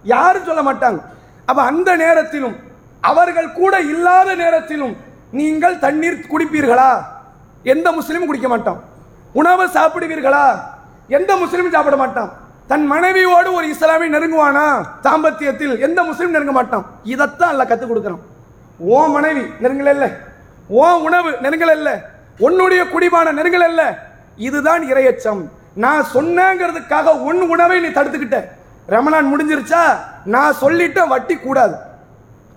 [0.04, 1.00] யாரும் சொல்ல மாட்டாங்க.
[1.46, 2.56] அப்போ அந்த நேரத்திலும்
[3.00, 4.96] அவர்கள் கூட இல்லாத நேரத்திலும்
[5.40, 6.92] நீங்கள் தண்ணீர் குடிப்பீர்களா?
[7.64, 8.80] எந்த முஸ்லீமும் குடிக்க மாட்டான்.
[9.34, 10.46] உணவை சாப்பிடுவீர்களா?
[11.08, 12.32] எந்த முஸ்லீமும் சாப்பிட மாட்டான்.
[12.68, 14.66] தன் மனைவியோடு ஒரு இஸ்லாமிய நெருங்குவானா?
[15.04, 16.86] தாம்பத்தியத்தில் எந்த முஸ்லீம் நெருங்க மாட்டான்.
[17.04, 18.22] இதைத்தான் அல்ல கற்றுக் கொடுக்குறான்.
[18.90, 20.06] ஓ மனைவி நெருங்கல் அல்ல
[20.70, 21.90] ஓ உணவு நெருங்கல் அல்ல
[22.38, 23.82] உன்னுடைய குடிபான நெருங்கல் அல்ல
[24.36, 25.42] இதுதான் இரையச்சம்.
[25.74, 28.40] நான் சொன்னேங்கிறதுக்காக உன் உணவை நீ தடுத்துக்கிட்ட.
[28.88, 29.84] ரமணான் முடிஞ்சிருச்சா?
[30.26, 31.76] நான் சொல்லிட்டேன் வட்டி கூடாது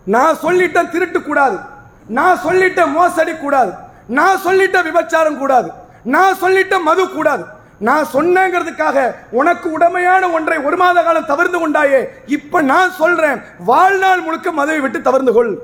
[0.07, 1.59] நான் சொல்லிட்டேன் திருட்டு கூடாது
[2.07, 3.73] நான் சொல்லிட்டேன் மோசடி கூடாது
[4.07, 5.69] நான் சொல்லிட்டேன் விபச்சாரம் கூடாது
[6.05, 7.45] நான் சொல்லிட்டேன் மது கூடாது
[7.79, 13.43] நான் சொன்னேங்கிறதுக்காக உனக்கு உடமையான ஒன்றை ஒரு மாத காலம் தவிர்த்து கொண்டாயே இப்ப நான் சொல்றேன்.
[13.59, 15.59] வாழ்நாள் முழுக்க மதுவை விட்டு தவிர்ந்து கொள்.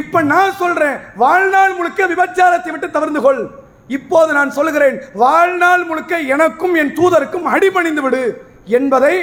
[0.00, 3.42] இப்ப நான் சொல்றேன் வாழ்நாள் முழுக்க விபச்சாரத்தை விட்டு தவிர்ந்து கொள்.
[3.96, 8.22] இப்போது நான் சொல்லுகிறேன் வாழ்நாள் முழுக்க எனக்கும் என் தூதருக்கும் அடிபணிந்து விடு
[8.78, 9.14] என்பதை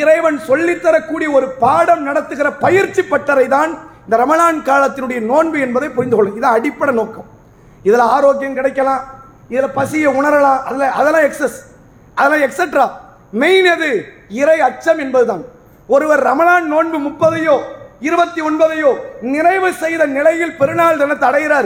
[0.00, 3.72] இறைவன் சொல்லித்தரக்கூடிய ஒரு பாடம் நடத்துகிற பயிற்சி பட்டறை தான்
[4.04, 7.28] இந்த ரமலான் காலத்தினுடைய நோன்பு என்பதை புரிந்து கொள்ளும் இது அடிப்படை நோக்கம்.
[7.88, 9.02] இதில் ஆரோக்கியம் கிடைக்கலாம்
[9.52, 11.58] இதில் பசியை உணரலாம் அதில் அதெல்லாம் எக்ஸஸ்
[12.16, 12.86] அதெல்லாம் எக்ஸெட்ரா
[13.42, 13.90] மெயின் எது?
[14.40, 15.42] இறை அச்சம் என்பதுதான்.
[15.88, 17.56] ஒருவர் ரமலான் நோன்பு முப்பதையோ
[18.00, 21.64] இருபத்தி ஒன்பதையோ நிறைவு செய்த நிலையில் பெருநாள் தினத்தை அடைகிறார்.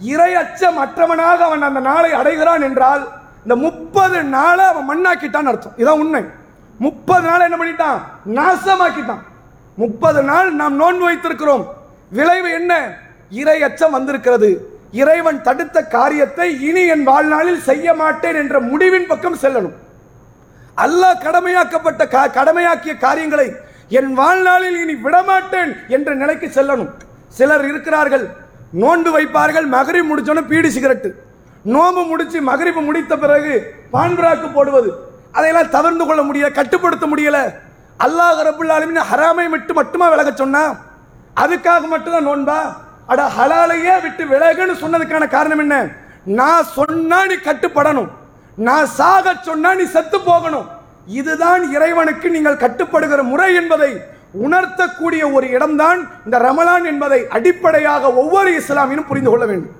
[0.00, 3.08] இறை அச்சம் அற்றவனாக அவன் அந்த நாளை அடைகிறான் என்றால்
[3.42, 5.72] இந்த முப்பது நாளை அவன் மண்ணாக்கிட்டான் அர்த்தம்.
[5.76, 6.24] இதான் உண்மை.
[6.78, 7.98] முப்பது நாள் என்ன பண்ணிட்டான்?
[8.34, 9.22] நாசமாக்கிட்டான்.
[9.76, 11.66] முப்பது நாள் நாம் நோன்பு வைத்திருக்கிறோம்.
[12.10, 12.98] விளைவு என்ன?
[13.30, 14.78] இறை அச்சம் வந்திருக்கிறது.
[14.92, 19.72] இறைவன் தடுத்த காரியத்தை இனி என் வாழ்நாளில் செய்ய மாட்டேன் என்ற முடிவின் பக்கம் செல்லணும்.
[20.76, 23.52] அல்லாஹ் கடமையாக்கப்பட்ட கா- கடமையாக்கிய காரியங்களை
[23.88, 26.88] என் வாழ்நாளில் இனி விடமாட்டேன் என்ற நிலைக்கு செல்லணும்.
[27.28, 28.24] சிலர் இருக்கிறார்கள்
[28.82, 31.10] நோண்டு வைப்பார்கள் மகரி முடிச்சோன்னு பீடி சிகரெட்டு.
[31.62, 34.90] நோன்பு முடிச்சு மகரிப்பு முடித்த பிறகு பான்புராக்கு போடுவது.
[35.32, 37.38] அதையெல்லாம் தவிர்த்து கொள்ள முடியல கட்டுப்படுத்த முடியல.
[38.06, 40.74] அல்லாஹ் ரபுல் ஹராமை விட்டு மட்டுமா விலக சொன்னா?
[41.42, 42.58] அதுக்காக மட்டும்தான் நோன்பா?
[43.06, 45.86] அட ஹலாலையே விட்டு விலகுன்னு சொன்னதுக்கான காரணம் என்ன?
[46.24, 48.08] நான் சொன்னா நீ கட்டுப்படணும்.
[48.54, 50.66] நான் சாக சொன்னா நீ செத்து போகணும்.
[51.06, 53.90] இதுதான் இறைவனுக்கு நீங்கள் கட்டுப்படுகிற முறை என்பதை
[54.34, 59.74] உணர்த்தக்கூடிய ஒரு இடம்தான் இந்த ரமலான் என்பதை அடிப்படையாக ஒவ்வொரு இஸ்லாமியும் புரிந்து கொள்ள வேண்டும்.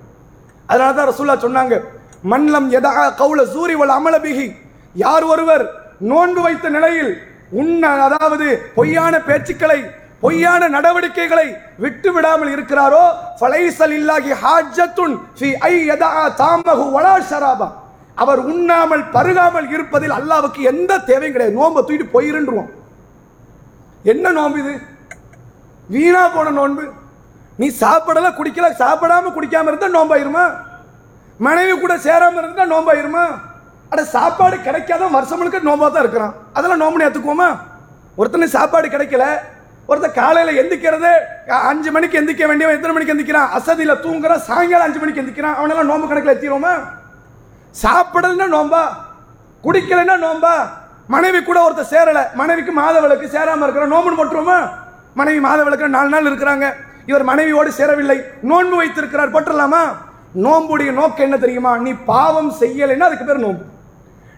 [0.69, 1.83] அதனால தான் ரசூல்லா சொன்னாங்க
[2.25, 4.55] மன்லம் எதா கவுல சூரி வல்
[4.95, 5.65] யார் ஒருவர்
[6.01, 7.13] நோன்பு வைத்த நிலையில்
[7.53, 9.81] உண்ண அதாவது பொய்யான பேச்சுக்களை
[10.21, 13.05] பொய்யான நடவடிக்கைகளை விட்டு விடாமல் இருக்கிறாரோ
[13.41, 17.69] ஃபலைசல் இல்லாஹி ஹாஜத்துன் ஃபி ஐ எதா தாமகு வலா ஷராபா.
[18.23, 21.59] அவர் உண்ணாமல் பருகாமல் இருப்பதில் அல்லாவுக்கு எந்த தேவையும் கிடையாது.
[21.59, 22.69] நோன்பை தூக்கிட்டு போயிருன்றோம்
[24.13, 24.75] என்ன நோன்பு இது?
[25.95, 26.85] வீணா போன நோன்பு.
[27.61, 30.45] நீ சாப்பிடல குடிக்கல சாப்பிடாம குடிக்காம இருந்தா நோம்பாயிருமா?
[31.47, 33.25] மனைவி கூட சேராம இருந்தா நோம்பாயிருமா?
[33.93, 36.35] அட சாப்பாடு கிடைக்காத வருஷம் முழுக்க நோம்பா தான் இருக்கிறான்.
[36.57, 37.51] அதெல்லாம் நோம்புன்னு ஏத்துக்குவோமா?
[38.19, 39.27] ஒருத்தனுக்கு சாப்பாடு கிடைக்கல.
[39.91, 41.11] ஒருத்தன் காலையில் எந்திக்கிறது
[41.71, 43.53] அஞ்சு மணிக்கு எந்திக்க வேண்டியவன் எத்தனை மணிக்கு எந்திக்கிறான்?
[43.59, 45.59] அசதியில் தூங்குறான் சாயங்காலம் அஞ்சு மணிக்கு எந்திக்கிறான்.
[45.59, 46.75] அவனெல்லாம் நோம்பு கணக்கில் எத்திடுவோமா?
[47.83, 48.83] சாப்பிடலன்னா நோம்பா
[49.65, 50.55] குடிக்கலைன்னா நோம்பா
[51.15, 52.23] மனைவி கூட ஒருத்தர் சேரலை.
[52.35, 54.59] மனைவிக்கு மாத விளக்கு இருக்கிற நோம்புன்னு போட்டுருவோமா?
[55.15, 56.67] மனைவி மாதவிளக்கு நாலு நாள் இருக்கிறாங்க.
[57.11, 58.17] இவர் மனைவியோடு சேரவில்லை.
[58.43, 59.35] நோன்பு வைத்திருக்கிறார்.
[59.35, 59.83] போட்டுடலாமா?
[60.45, 61.77] நோம்புடைய நோக்கம் என்ன தெரியுமா?
[61.77, 63.65] நீ பாவம் செய்யலைன்னா அதுக்கு பேர் நோன்பு.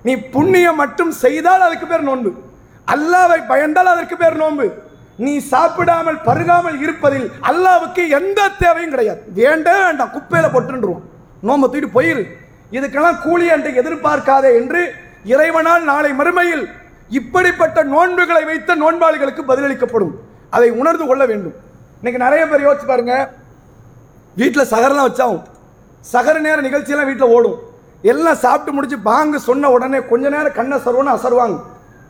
[0.03, 2.31] நீ புண்ணியம் மட்டும் செய்தால் அதுக்கு பேர் நோன்பு.
[2.95, 4.67] அல்லாவை பயந்தால் அதற்கு பேர் நோன்பு.
[5.17, 9.23] நீ சாப்பிடாமல் பருகாமல் இருப்பதில் அல்லாவுக்கு எந்த தேவையும் கிடையாது.
[9.41, 10.13] வேண்டவே வேண்டாம்.
[10.17, 11.03] குப்பையில போட்டுருவோம்
[11.41, 12.25] நோன்பை தூக்கிட்டு போயிரு.
[12.73, 14.81] இதுக்கெல்லாம் கூலி அன்று எதிர்பார்க்காதே என்று
[15.25, 16.65] இறைவனால் நாளை மறுமையில்
[17.19, 20.15] இப்படிப்பட்ட நோன்புகளை வைத்த நோன்பாளிகளுக்கு பதிலளிக்கப்படும்.
[20.51, 21.55] அதை உணர்ந்து கொள்ள வேண்டும்.
[22.01, 23.15] இன்னைக்கு நிறைய பேர் யோசிச்சு பாருங்க.
[24.35, 25.43] வீட்டில் சகரெல்லாம் வச்சாவும்.
[26.01, 27.57] சகர நேர நிகழ்ச்சியெல்லாம் வீட்டில் ஓடும்.
[28.03, 31.57] எல்லாம் சாப்பிட்டு முடிச்சு பாங்கு சொன்ன உடனே கொஞ்ச நேரம் கண்ணை சர்வன்னு அசருவாங்க.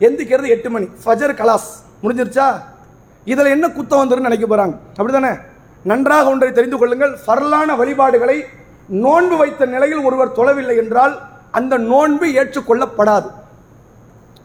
[0.00, 0.88] எந்திக்கிறது எட்டு மணி.
[1.04, 1.70] ஃபஜர் கலாஸ்.
[2.02, 2.48] முடிஞ்சிருச்சா?
[3.24, 5.32] இதில் என்ன குத்தம் வந்துருன்னு நினைக்க போகிறாங்க அப்படி தானே
[5.82, 7.18] நன்றாக ஒன்றை தெரிந்து கொள்ளுங்கள்.
[7.26, 8.44] ஃபர்லான வழிபாடுகளை
[8.88, 11.14] நோன்பு வைத்த நிலையில் ஒருவர் தொழவில்லை என்றால்
[11.50, 13.28] அந்த நோன்பு ஏற்றுக்கொள்ளப்படாது.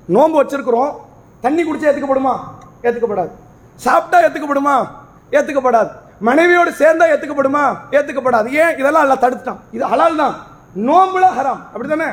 [0.06, 0.94] நோன்பு வச்சிருக்கிறோம்.
[1.42, 2.34] தண்ணி குடிச்சா ஏற்றுக்கப்படுமா
[2.84, 3.30] ஏற்றுக்கப்படாது
[3.76, 4.88] சாப்பிட்டா ஏற்றுக்கப்படுமா
[5.32, 8.78] ஏற்றுக்கப்படாது மனைவியோடு சேர்ந்தா ஏற்றுக்கப்படுமா ஏற்றுக்கப்படாது ஏன்?
[8.78, 9.60] இதெல்லாம் அல்ல தடுத்துட்டான்.
[9.72, 10.36] இது ஹலால் தான்.
[10.76, 11.62] நோம்புல ஹராம்.
[11.74, 12.10] அப்படித்தானே?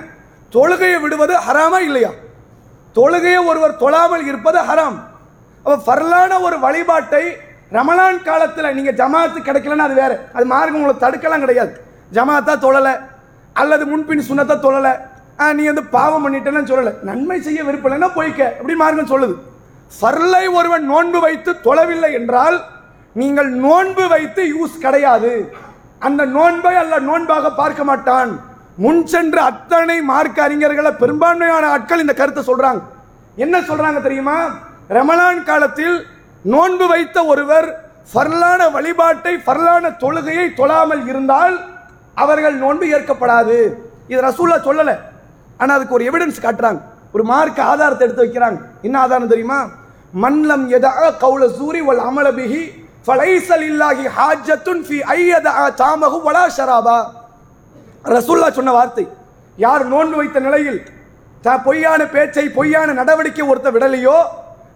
[0.55, 2.11] தொழுகையை விடுவது ஹராமா இல்லையா?
[2.95, 4.97] தொழுகையை ஒருவர் தொழாமல் இருப்பது ஹராம்.
[5.65, 7.37] அப்போ ஃபர்லான ஒரு வழிபாட்டை
[7.73, 10.19] ரமலான் காலத்தில் நீங்கள் ஜமாத்து கிடைக்கலன்னா அது வேறு.
[10.33, 11.90] அது மார்க்கம் உங்களை தடுக்கலாம் கிடையாது.
[12.13, 12.97] ஜமாத்தா தொழலை
[13.53, 14.93] அல்லது முன்பின் சுனத்தா தொழலை.
[15.41, 17.03] ஆ, நீ வந்து பாவம் பண்ணிட்டேன்னு சொல்லலை.
[17.03, 19.35] நன்மை செய்ய விருப்பலைன்னா இல்லைன்னா போய்க்க அப்படி மார்க்கம் சொல்லுது.
[20.01, 22.65] ஃபர்லை ஒருவன் நோன்பு வைத்து தொழவில்லை என்றால்
[23.13, 25.55] நீங்கள் நோன்பு வைத்து யூஸ் கிடையாது.
[25.99, 28.41] அந்த நோன்பை அல்ல நோன்பாக பார்க்க மாட்டான்.
[28.77, 32.81] முன் சென்ற அத்தனை மார்க்க அறிஞர்களை பெரும்பான்மையான ஆட்கள் இந்த கருத்தை சொல்றாங்க.
[33.37, 34.51] என்ன சொல்றாங்க தெரியுமா?
[34.89, 36.07] ரமலான் காலத்தில்
[36.43, 41.79] நோன்பு வைத்த ஒருவர் ஃபர்லான வழிபாட்டை ஃபர்லான தொழுகையை தொழாமல் இருந்தால்
[42.21, 43.73] அவர்கள் நோன்பு ஏற்கப்படாது.
[44.09, 44.99] இது ரசூல்லா சொல்லலை.
[45.59, 46.81] ஆனால் அதுக்கு ஒரு எவிடன்ஸ் காட்டுறாங்க.
[47.13, 48.61] ஒரு மார்க் ஆதாரத்தை எடுத்து வைக்கிறாங்க.
[48.83, 49.69] என்ன ஆதாரம் தெரியுமா?
[50.23, 57.05] மன்லம் எதா கவுல சூரி வல் அமலபிஹி ஃபலைசல் இல்லாஹி ஹாஜத்துன் ஃபி ஐயதா தாமகு வலா ஷராபா.
[58.05, 59.09] ரசூல்லா சொன்ன வார்த்தை.
[59.57, 60.83] யார் நோன்பு வைத்த நிலையில்
[61.43, 64.17] த- பொய்யான பேச்சை பொய்யான நடவடிக்கை ஒருத்த விடலையோ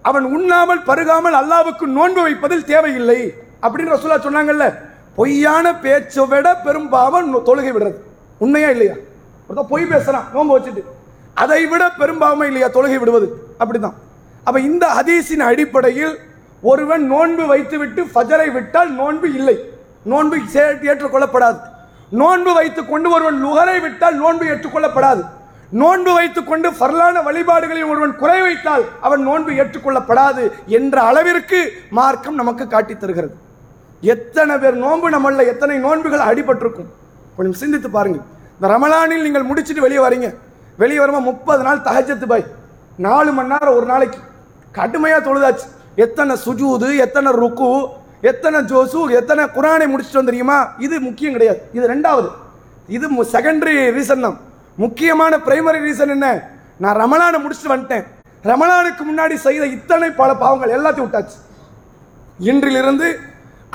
[0.02, 3.35] அவன் உண்ணாமல் பருகாமல் அல்லாவுக்கு நோன்பு வைப்பதில் தேவையில்லை.
[3.62, 4.74] அப்படின்னு ரசூல்லா சொன்னாங்கல்ல.
[5.16, 7.94] பொய்யான பேச்சை விட பெரும் பாவம் தொழுகை விடுறது.
[8.38, 8.94] உண்மையா இல்லையா?
[9.46, 10.83] ஒருத்தன் பொய் பேசுகிறான் நோம்பு வச்சுட்டு.
[11.35, 12.68] அதை விட பெரும்பாவமை இல்லையா?
[12.68, 13.46] தொழுகை விடுவது.
[13.61, 13.92] அப்படிதான்.
[14.44, 16.18] அப்போ இந்த ஹதீஸின் அடிப்படையில்
[16.62, 19.70] ஒருவன் நோன்பு வைத்துவிட்டு ஃபஜரை விட்டால் நோன்பு இல்லை.
[20.03, 21.61] நோன்பு ஏற்றுக்கொள்ளப்படாது.
[22.11, 25.24] நோன்பு வைத்துக் கொண்டு ஒருவன் லுகரை விட்டால் நோன்பு ஏற்றுக்கொள்ளப்படாது.
[25.70, 32.66] நோன்பு வைத்துக் கொண்டு பரலான வழிபாடுகளில் ஒருவன் குறை வைத்தால் அவன் நோன்பு ஏற்றுக்கொள்ளப்படாது என்ற அளவிற்கு மார்க்கம் நமக்கு
[32.66, 33.35] காட்டித் தருகிறது.
[34.12, 36.88] எத்தனை பேர் நோன்பு நம்மளில் எத்தனை நோன்புகள் அடிபட்டிருக்கும்?
[37.37, 38.25] கொஞ்சம் சிந்தித்து பாருங்கள்
[38.57, 40.29] இந்த ரமலானில் நீங்கள் முடிச்சுட்டு வெளியே வரீங்க.
[40.83, 42.47] வெளியே வரும்போது முப்பது நாள் தகஜத்து பாய்.
[43.07, 44.21] நாலு மணி நேரம் ஒரு நாளைக்கு.
[44.79, 45.67] கடுமையாக தொழுதாச்சு.
[46.05, 47.71] எத்தனை சுஜூது எத்தனை ருக்கு
[48.31, 51.61] எத்தனை ஜோசு எத்தனை குரானை முடிச்சுட்டு வந்துருக்கீமா இது முக்கியம் கிடையாது.
[51.77, 52.29] இது ரெண்டாவது.
[52.97, 54.38] இது செகண்டரி ரீசன் தான்.
[54.85, 56.29] முக்கியமான பிரைமரி ரீசன் என்ன?
[56.85, 58.05] நான் ரமலானை முடிச்சுட்டு வந்துட்டேன்.
[58.51, 61.38] ரமலானுக்கு முன்னாடி செய்த இத்தனை பல பாவங்கள் எல்லாத்தையும் விட்டாச்சு.
[62.51, 63.09] இன்றிலிருந்து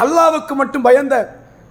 [0.04, 1.16] அல்லாவுக்கு மட்டும் பயந்த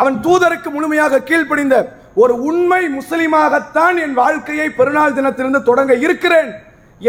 [0.00, 1.76] அவன் தூதருக்கு முழுமையாக கீழ்ப்படிந்த
[2.22, 6.50] ஒரு உண்மை முஸ்லிமாகத்தான் என் வாழ்க்கையை பெருநாள் தினத்திலிருந்து தொடங்க இருக்கிறேன்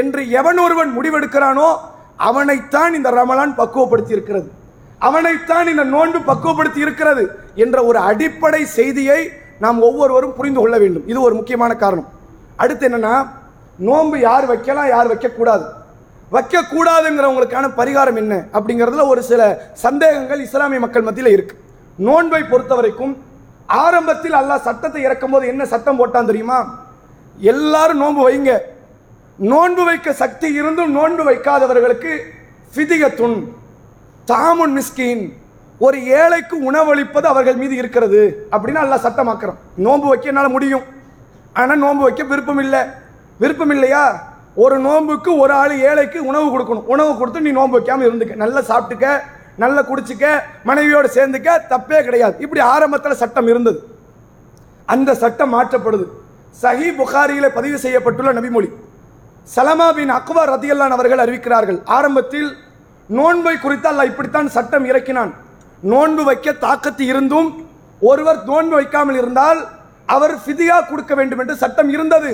[0.01, 1.69] என்று எவன் ஒருவன் முடிவெடுக்கிறானோ
[2.29, 4.49] அவனைத்தான் இந்த ரமலான் பக்குவப்படுத்தி இருக்கிறது
[5.07, 7.23] அவனைத்தான் இந்த நோன்பு பக்குவப்படுத்தி இருக்கிறது
[7.63, 9.19] என்ற ஒரு அடிப்படை செய்தியை
[9.63, 11.05] நாம் ஒவ்வொருவரும் புரிந்து கொள்ள வேண்டும்.
[11.11, 12.09] இது ஒரு முக்கியமான காரணம்.
[12.61, 13.13] அடுத்து என்னன்னா
[13.87, 15.65] நோன்பு யார் வைக்கலாம் யார் வைக்கக்கூடாது?
[16.35, 19.41] வைக்கக்கூடாதுங்கிறவங்களுக்கான பரிகாரம் என்ன அப்படிங்கிறதுல ஒரு சில
[19.85, 21.55] சந்தேகங்கள் இஸ்லாமிய மக்கள் மத்தியில் இருக்கு.
[22.07, 23.13] நோன்பை பொறுத்த வரைக்கும்
[23.83, 26.59] ஆரம்பத்தில் அல்லாஹ் சட்டத்தை இறக்கும்போது என்ன சட்டம் போட்டான் தெரியுமா?
[27.53, 28.53] எல்லாரும் நோன்பு வைங்க.
[29.51, 32.13] நோன்பு வைக்க சக்தி இருந்தும் நோன்பு வைக்காதவர்களுக்கு
[32.73, 33.37] ஃபிதிகத்துன்
[34.31, 35.23] தாமுன் மிஸ்கின்
[35.85, 38.21] ஒரு ஏழைக்கு உணவளிப்பது அவர்கள் மீது இருக்கிறது
[38.53, 40.85] அப்படின்னு அல்லாஹ் சட்டமாக்குறோம் நோன்பு வைக்க என்னால் முடியும்.
[41.59, 42.81] ஆனால் நோன்பு வைக்க விருப்பம் இல்லை.
[43.43, 44.03] விருப்பம் இல்லையா?
[44.63, 46.87] ஒரு நோன்புக்கு ஒரு ஆள் ஏழைக்கு உணவு கொடுக்கணும்.
[46.93, 48.35] உணவு கொடுத்து நீ நோன்பு வைக்காமல் இருந்துக்க.
[48.43, 49.07] நல்லா சாப்பிட்டுக்க
[49.63, 50.25] நல்லா குடிச்சிக்க
[50.67, 52.35] மனைவியோடு சேர்ந்துக்க தப்பே கிடையாது.
[52.45, 53.79] இப்படி ஆரம்பத்தில் சட்டம் இருந்தது.
[54.93, 56.05] அந்த சட்டம் மாற்றப்படுது.
[56.61, 58.69] சஹி புகாரியில் பதிவு செய்யப்பட்டுள்ள நபிமொழி.
[59.55, 62.49] சலமா பின் அக்வா ரதியல்லான் அவர்கள் அறிவிக்கிறார்கள் ஆரம்பத்தில்
[63.09, 65.31] நோன்பை குறித்து அல்லாஹ் இப்படித்தான் சட்டம் இறக்கினான்.
[65.91, 67.49] நோன்பு வைக்க தாக்கத்து இருந்தும்
[68.01, 69.59] ஒருவர் நோன்பு வைக்காமல் இருந்தால்
[70.15, 72.31] அவர் ஃபிதியா கொடுக்க வேண்டும் என்று சட்டம் இருந்தது.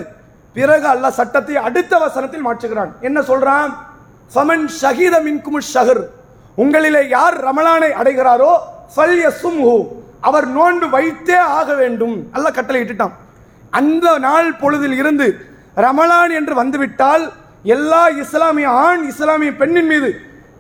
[0.56, 2.92] பிறகு அல்ல சட்டத்தை அடுத்த வசனத்தில் மாற்றுகிறான்.
[3.08, 3.72] என்ன சொல்றான்?
[4.34, 6.04] ஃபமன் ஷஹீத மின்கும் ஷஹர்.
[6.64, 8.52] உங்களிலே யார் ரமலானை அடைகிறாரோ
[8.96, 9.76] ஃபல்ய சும்ஹு
[10.28, 12.16] அவர் நோன்பு வைத்தே ஆக வேண்டும்.
[12.36, 13.16] அல்ல கட்டளை இட்டுட்டான்.
[13.80, 15.28] அந்த நாள் பொழுதில் இருந்து
[15.86, 17.26] ரமலான் என்று வந்துவிட்டால்
[17.76, 20.10] எல்லா இஸ்லாமிய ஆண் இஸ்லாமிய பெண்ணின் மீது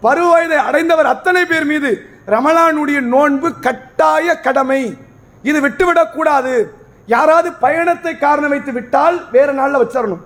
[0.05, 1.91] பருவயதை அடைந்தவர் அத்தனை பேர் மீது
[2.36, 4.81] ரமலானுடைய நோன்பு கட்டாய கடமை.
[5.49, 6.55] இது விட்டுவிடக்கூடாது.
[7.13, 10.24] யாராவது பயணத்தை காரணம் வைத்து விட்டால் வேற நாளில் வச்சிடணும்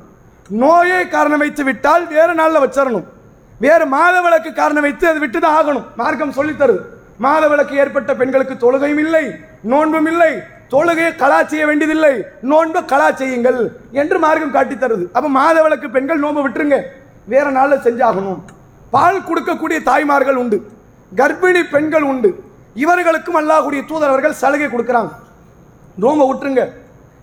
[0.50, 3.08] நோயை காரணம் வைத்து விட்டால் வேற நாளில் வச்சிடணும்
[3.60, 5.86] வேறு மாத விளக்கு காரணம் வைத்து அது விட்டு தான் ஆகணும்.
[5.96, 6.80] மார்க்கம் சொல்லித்தருது.
[7.18, 9.24] மாத விளக்கு ஏற்பட்ட பெண்களுக்கு தொழுகையும் இல்லை
[9.62, 10.32] நோன்பும் இல்லை
[10.72, 12.14] தொழுகையை கலா செய்ய வேண்டியதில்லை.
[12.42, 13.60] நோன்பு கலா செய்யுங்கள்
[13.92, 16.78] என்று மார்க்கம் காட்டித் தருது அப்ப மாதவிளக்கு பெண்கள் நோன்பு விட்டுருங்க.
[17.26, 18.40] வேற நாளில் செஞ்சாகணும்.
[18.92, 20.58] பால் கொடுக்கக்கூடிய தாய்மார்கள் உண்டு.
[21.16, 22.44] கர்ப்பிணி பெண்கள் உண்டு.
[22.74, 25.12] இவர்களுக்கும் அல்லாஹ்வுடைய தூதரவர்கள் சலுகை கொடுக்குறாங்க.
[26.00, 26.72] நோம்பை விட்டுருங்க.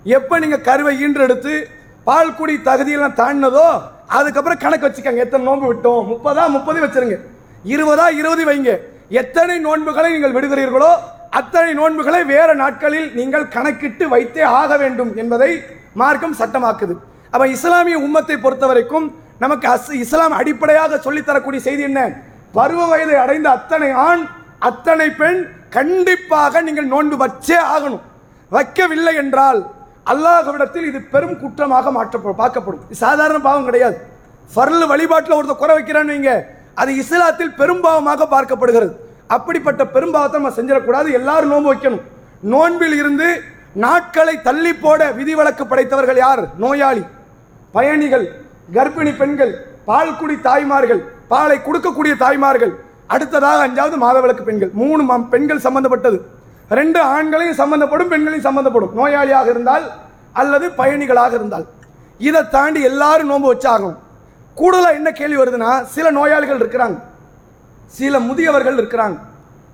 [0.05, 1.65] எப்போ நீங்கள் கருவை ஈன்றெடுத்து
[2.05, 5.17] பால் குடி தகுதியெல்லாம் தாண்டினதோ அதுக்கப்புறம் கணக்கு வச்சுக்கோங்க.
[5.17, 6.07] எத்தனை நோன்பு விட்டோம்?
[6.07, 7.21] முப்பதா முப்பது வச்சிருங்க.
[7.67, 8.79] இருபதா இருபது வைங்க.
[9.09, 10.95] எத்தனை நோன்புகளை நீங்கள் விடுகிறீர்களோ
[11.31, 15.63] அத்தனை நோன்புகளை வேறு நாட்களில் நீங்கள் கணக்கிட்டு வைத்தே ஆக வேண்டும் என்பதை
[15.95, 16.97] மார்க்கம் சட்டமாக்குது.
[17.31, 22.13] அப்போ இஸ்லாமிய உம்மத்தை பொறுத்த வரைக்கும் நமக்கு அஸ்- இஸ்லாம் அடிப்படையாக சொல்லித் தரக்கூடிய செய்தி என்ன?
[22.53, 24.27] பருவ வயதை அடைந்த அத்தனை ஆண்
[24.59, 28.01] அத்தனை பெண் கண்டிப்பாக நீங்கள் நோன்பு வச்சே ஆகணும்.
[28.55, 29.61] வைக்கவில்லை என்றால்
[30.13, 32.83] அல்லாஹ்விடத்தில் இது பெரும் குற்றமாக மாற்றப்படும் பார்க்கப்படும்.
[32.89, 33.97] இது சாதாரண பாவம் கிடையாது.
[34.53, 36.33] ஃபர்ல் வழிபாட்டில் ஒருத்தர் குறை வைக்கிறான்னு வைங்க.
[36.81, 38.93] அது இஸ்லாத்தில் பெரும்பாவமாக பார்க்கப்படுகிறது.
[39.37, 41.09] அப்படிப்பட்ட பெரும்பாவத்தை நம்ம செஞ்சிடக்கூடாது.
[41.19, 42.05] எல்லாரும் நோன்பு வைக்கணும்.
[42.53, 43.29] நோன்பில் இருந்து
[43.85, 46.43] நாட்களை தள்ளி போட விதிவிலக்கு படைத்தவர்கள் யார்?
[46.63, 47.05] நோயாளி
[47.77, 48.27] பயணிகள்
[48.77, 49.53] கர்ப்பிணி பெண்கள்
[49.89, 52.73] பால் குடி தாய்மார்கள் பாலை கொடுக்கக்கூடிய தாய்மார்கள்
[53.15, 54.73] அடுத்ததாக அஞ்சாவது மாதவிளக்கு பெண்கள்.
[54.81, 55.03] மூணு
[55.35, 56.19] பெண்கள் சம்பந்தப்பட்டது.
[56.69, 58.95] ரெண்டு ஆண்களையும் சம்பந்தப்படும் பெண்களையும் சம்பந்தப்படும்.
[58.99, 59.85] நோயாளியாக இருந்தால்
[60.33, 61.67] அல்லது பயணிகளாக இருந்தால்.
[62.19, 63.97] இதை தாண்டி எல்லாரும் நோன்பு வச்சாகும்
[64.55, 66.99] கூடுதலாக என்ன கேள்வி வருதுன்னா சில நோயாளிகள் இருக்கிறாங்க.
[67.99, 69.17] சில முதியவர்கள் இருக்கிறாங்க.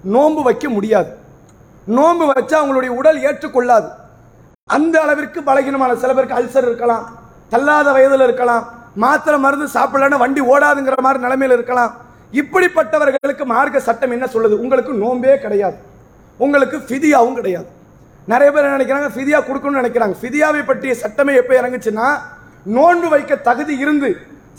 [0.02, 1.11] நோன்பு வைக்க முடியாது.
[1.87, 3.88] நோன்பு வச்சா அவங்களுடைய உடல் ஏற்றுக்கொள்ளாது.
[4.64, 7.05] அந்த அளவிற்கு பலகீனமான சில பேருக்கு அல்சர் இருக்கலாம்
[7.48, 8.66] தள்ளாத வயதில் இருக்கலாம்
[9.05, 11.92] மாத்திரை மருந்து சாப்பிடலன்னா வண்டி ஓடாதுங்கிற மாதிரி நிலைமையில் இருக்கலாம்.
[12.40, 14.61] இப்படிப்பட்டவர்களுக்கு மார்க்க சட்டம் என்ன சொல்லுது?
[14.64, 15.78] உங்களுக்கு நோன்பே கிடையாது.
[16.40, 17.68] உங்களுக்கு ஃபிதியாவும் கிடையாது.
[18.33, 19.09] நிறைய பேர் நினைக்கிறாங்க?
[19.14, 20.14] ஃபிதியா கொடுக்கணும்னு நினைக்கிறாங்க.
[20.23, 22.09] ஃபிதியாவை பற்றிய சட்டமே எப்போ இறங்குச்சுன்னா
[22.77, 24.11] நோன்பு வைக்க தகுதி இருந்து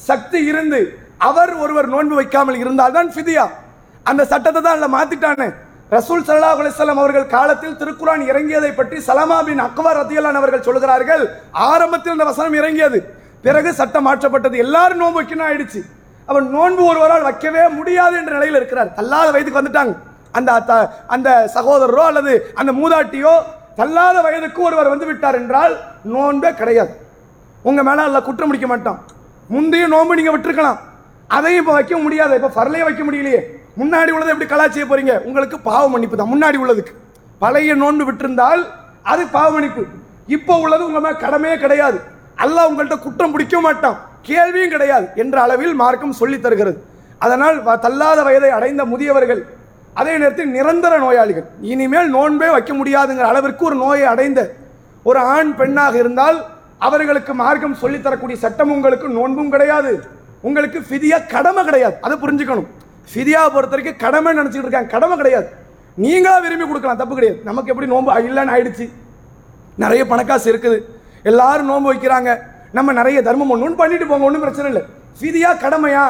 [0.08, 0.80] சக்தி இருந்து
[1.30, 3.46] அவர் ஒருவர் நோன்பு வைக்காமல் இருந்தால்தான் ஃபிதியா
[4.12, 5.48] அந்த சட்டத்தை தான் அதில் மாத்திட்டானே.
[5.96, 11.24] ரசூல் சல்லா அலைஹி அவர்கள் காலத்தில் திருக்குரான் இறங்கியதை பற்றி சலமா பின் அக்பர் ரத்தியலான் அவர்கள் சொல்கிறார்கள்
[11.72, 13.00] ஆரம்பத்தில் இந்த வசனம் இறங்கியது.
[13.46, 14.56] பிறகு சட்டம் மாற்றப்பட்டது.
[14.66, 15.82] எல்லாரும் நோன்பு வைக்கணும் ஆயிடுச்சு.
[16.30, 18.90] அவன் நோன்பு ஒருவரால் வைக்கவே முடியாது என்ற நிலையில் இருக்கிறார்.
[19.00, 19.94] தள்ளாத வயதுக்கு வந்துட்டாங்க.
[20.34, 23.39] அந்த அந்த சகோதரரோ அல்லது அந்த மூதாட்டியோ
[23.76, 26.96] தள்ளாத வயதுக்கு ஒருவர் வந்து விட்டார் என்றால் நோன்பே கிடையாது.
[27.63, 29.02] உங்கள் மேலே அல்ல குற்றம் முடிக்க மாட்டான்.
[29.48, 30.78] முந்தைய நோன்பு நீங்கள் விட்டுருக்கலாம்.
[31.28, 32.41] அதையும் இப்போ வைக்க முடியாது.
[32.41, 33.41] இப்போ ஃபர்லையே வைக்க முடியலையே.
[33.78, 35.19] முன்னாடி உள்ளதை எப்படி கலா செய்ய போறீங்க?
[35.19, 36.34] உங்களுக்கு பாவ மன்னிப்பு தான்.
[36.36, 36.93] முன்னாடி உள்ளதுக்கு.
[37.39, 38.65] பழைய நோன்பு விட்டிருந்தால்
[39.04, 39.86] அது பாவ மன்னிப்பு.
[40.28, 42.02] இப்போ உள்ளது உங்க மேலே கடமையே கிடையாது.
[42.38, 43.98] அல்லாஹ் உங்கள்கிட்ட குற்றம் பிடிக்க மாட்டான்.
[44.22, 45.08] கேள்வியும் கிடையாது.
[45.15, 46.84] என்ற அளவில் மார்க்கம் சொல்லி தருகிறது.
[47.19, 49.46] அதனால் வ- தள்ளாத வயதை அடைந்த முதியவர்கள்
[49.93, 51.43] அதே நேரத்தில் நிரந்தர நோயாளிகள்.
[51.62, 54.53] இனிமேல் நோன்பே வைக்க முடியாதுங்கிற அளவிற்கு ஒரு நோயை அடைந்த
[55.03, 56.45] ஒரு ஆண் பெண்ணாக இருந்தால்
[56.77, 60.03] அவர்களுக்கு மார்க்கம் சொல்லித் தரக்கூடிய சட்டம் உங்களுக்கு நோன்பும் கிடையாது.
[60.41, 61.95] உங்களுக்கு ஃபிதியா கடமை கிடையாது.
[62.01, 62.67] அதை புரிஞ்சுக்கணும்.
[63.13, 64.89] ஃபிதியா பொறுத்த வரைக்கும் கடமை நினைச்சிட்டு இருக்காங்க.
[64.89, 65.49] கடமை கிடையாது.
[65.95, 66.97] நீங்களா விரும்பி கொடுக்கலாம்.
[66.97, 67.41] தப்பு கிடையாது.
[67.43, 68.89] நமக்கு எப்படி நோன்பு இல்லைன்னு ஆயிடுச்சு.
[69.75, 70.82] நிறைய பணக்காசு இருக்குது.
[71.23, 72.38] எல்லாரும் நோன்பு வைக்கிறாங்க.
[72.71, 74.25] நம்ம நிறைய தர்மம் ஒன்று பண்ணிட்டு போங்க.
[74.25, 74.88] ஒன்றும் பிரச்சனை இல்லை.
[75.21, 76.06] ஃபிதியா கடமையா?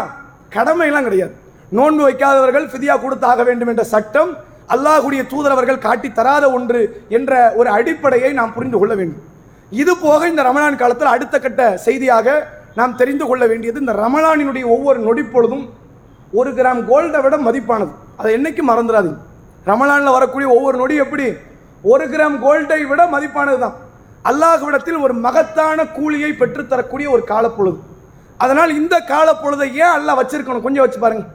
[0.53, 1.41] கடமையெல்லாம் கிடையாது.
[1.77, 4.31] நோன்பு வைக்காதவர்கள் ஃபிதியா கொடுத்தாக வேண்டும் என்ற சட்டம்
[4.73, 6.81] அல்லாஹுடைய தூதரவர்கள் காட்டி தராத ஒன்று
[7.17, 9.21] என்ற ஒரு அடிப்படையை நாம் புரிந்து கொள்ள வேண்டும்.
[9.81, 12.27] இது போக இந்த ரமணான் காலத்தில் அடுத்த கட்ட செய்தியாக
[12.79, 15.65] நாம் தெரிந்து கொள்ள வேண்டியது இந்த ரமணானினுடைய ஒவ்வொரு நொடிப்பொழுதும்
[16.39, 17.91] ஒரு கிராம் கோல்டை விட மதிப்பானது.
[18.19, 19.19] அதை என்றைக்கும் மறந்துடாதீங்க.
[19.71, 21.27] ரமலானில் வரக்கூடிய ஒவ்வொரு நொடி எப்படி?
[21.91, 23.75] ஒரு கிராம் கோல்டை விட மதிப்பானது தான்.
[24.29, 27.79] அல்லாஹ்விடத்தில் ஒரு மகத்தான கூலியை பெற்றுத்தரக்கூடிய ஒரு காலப்பொழுது.
[28.43, 30.65] அதனால் இந்த காலப்பொழுதை ஏன் அல்லாஹ் வச்சிருக்கணும்?
[30.67, 31.31] கொஞ்சம் வச்சு பாருங்கள்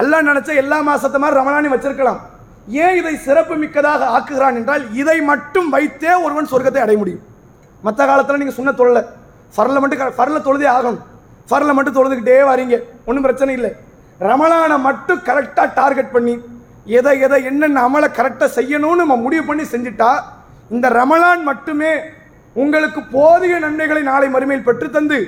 [0.00, 2.20] அல்லாஹ் நினைச்சா எல்லா மாதத்தை மாதிரி ரமலானி வச்சிருக்கலாம்.
[2.84, 7.22] ஏன் இதை சிறப்பு மிக்கதாக ஆக்குகிறான் என்றால் இதை மட்டும் வைத்தே ஒருவன் சொர்க்கத்தை அடைய முடியும்.
[7.86, 9.00] மற்ற காலத்தில் நீங்கள் சொன்ன தொழில
[9.54, 11.02] ஃபரில் மட்டும் ஃபர்ல தொழுதே ஆகணும்.
[11.50, 12.76] ஃபர்ல மட்டும் தொழுதுகிட்டே வரீங்க.
[13.08, 13.72] ஒன்றும் பிரச்சனை இல்லை.
[14.28, 16.34] ரமலானை மட்டும் கரெக்டாக டார்கெட் பண்ணி
[16.98, 20.10] எதை எதை என்னென்ன அமலை கரெக்டாக செய்யணும்னு நம்ம முடிவு பண்ணி செஞ்சுட்டா
[20.74, 21.92] இந்த ரமலான் மட்டுமே
[22.56, 25.18] உங்களுக்கு போதிய நன்மைகளை நாளை மறுமையில் பெற்று தந்து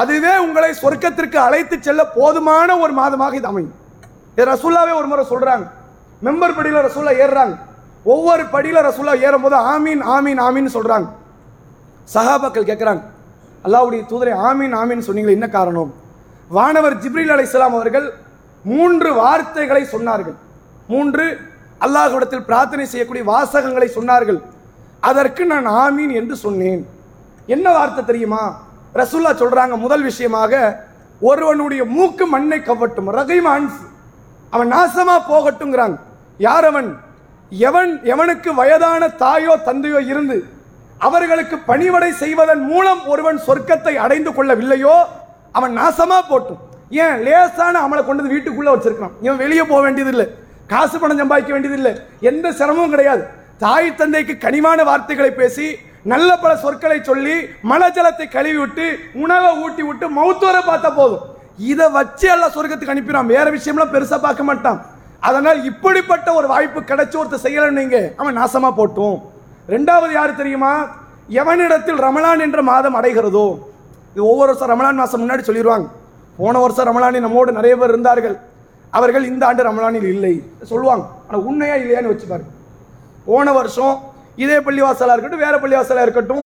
[0.00, 3.74] அதுவே உங்களை சொர்க்கத்திற்கு அழைத்து செல்ல போதுமான ஒரு மாதமாக இது அமையும்.
[4.36, 5.66] இது ரசூல்லாவே ஒரு முறை சொல்கிறாங்க
[6.26, 7.54] மெம்பர் படியில் ரசூல்லா ஏறுறாங்க.
[8.12, 11.06] ஒவ்வொரு படியில் ரசூல்லா ஏறும் போது ஆமீன் ஆமீன் ஆமீன் சொல்கிறாங்க
[12.14, 13.02] சஹாபாக்கள் கேட்குறாங்க
[13.66, 15.90] அல்லாவுடைய தூதரை ஆமீன் ஆமீன் சொன்னீங்களே என்ன காரணம்?
[16.56, 18.06] வானவர் ஜிப்ரீல் இஸ்லாம் அவர்கள்
[18.64, 20.36] மூன்று வார்த்தைகளை சொன்னார்கள்.
[20.92, 21.24] மூன்று
[21.84, 24.38] அல்லாஹ்விடத்தில் பிரார்த்தனை செய்யக்கூடிய வாசகங்களை சொன்னார்கள்.
[25.08, 26.82] அதற்கு நான் ஆமீன் என்று சொன்னேன்.
[27.54, 28.42] என்ன வார்த்தை தெரியுமா?
[29.00, 30.52] ரசூல்லா சொல்கிறாங்க முதல் விஷயமாக
[31.30, 33.78] ஒருவனுடைய மூக்கு மண்ணை கவட்டும் ரகைமான்ஸ்
[34.50, 35.96] அவன் நாசமாக போகட்டுங்கிறாங்க.
[36.46, 36.88] யார் அவன்
[37.68, 40.36] எவன் எவனுக்கு வயதான தாயோ தந்தையோ இருந்து
[41.06, 44.94] அவர்களுக்கு பணிவடை செய்வதன் மூலம் ஒருவன் சொர்க்கத்தை அடைந்து கொள்ளவில்லையோ
[45.52, 46.60] அவன் நாசமாக போட்டும்.
[46.90, 47.16] ஏன்?
[47.26, 50.26] லேசான அவளை கொண்டு வந்து வீட்டுக்குள்ளே வச்சிருக்கான் இவன் வெளியே போக வேண்டியதில்லை.
[50.72, 51.92] காசு பணம் சம்பாதிக்க வேண்டியதில்லை.
[52.30, 53.22] எந்த சிரமமும் கிடையாது.
[53.58, 55.66] தாய் தந்தைக்கு கனிவான வார்த்தைகளை பேசி
[56.12, 57.36] நல்ல பல சொற்களை சொல்லி
[57.70, 58.86] மலஜலத்தை கழுவி விட்டு
[59.24, 61.24] உணவை ஊட்டி விட்டு மௌத்தோரை பார்த்தா போதும்.
[61.58, 63.32] இதை வச்சு எல்லாம் சொர்க்கத்துக்கு அனுப்பிடுவான்.
[63.34, 64.78] வேற விஷயம்லாம் பெருசாக பார்க்க மாட்டான்.
[65.28, 69.16] அதனால் இப்படிப்பட்ட ஒரு வாய்ப்பு கிடைச்சு ஒருத்தர் செய்யலன்னு நீங்கள் அவன் நாசமாக போட்டோம்.
[69.74, 70.72] ரெண்டாவது யார் தெரியுமா?
[71.42, 73.46] எவனிடத்தில் ரமலான் என்ற மாதம் அடைகிறதோ
[74.12, 75.88] இது ஒவ்வொரு வருஷம் ரமலான் மாதம் முன்னாடி சொல்லிடுவாங்க
[76.38, 78.36] போன வருஷம் ரமலானி நம்மோடு நிறைய பேர் இருந்தார்கள்.
[78.92, 80.34] அவர்கள் இந்த ஆண்டு ரமலானில் இல்லை.
[80.70, 81.04] சொல்லுவாங்க.
[81.26, 82.52] ஆனால் உண்மையாக இல்லையான்னு வச்சு பாருங்க.
[83.28, 83.94] போன வருஷம்
[84.44, 86.42] இதே பள்ளிவாசலாக இருக்கட்டும் வேறு பள்ளிவாசலாக இருக்கட்டும்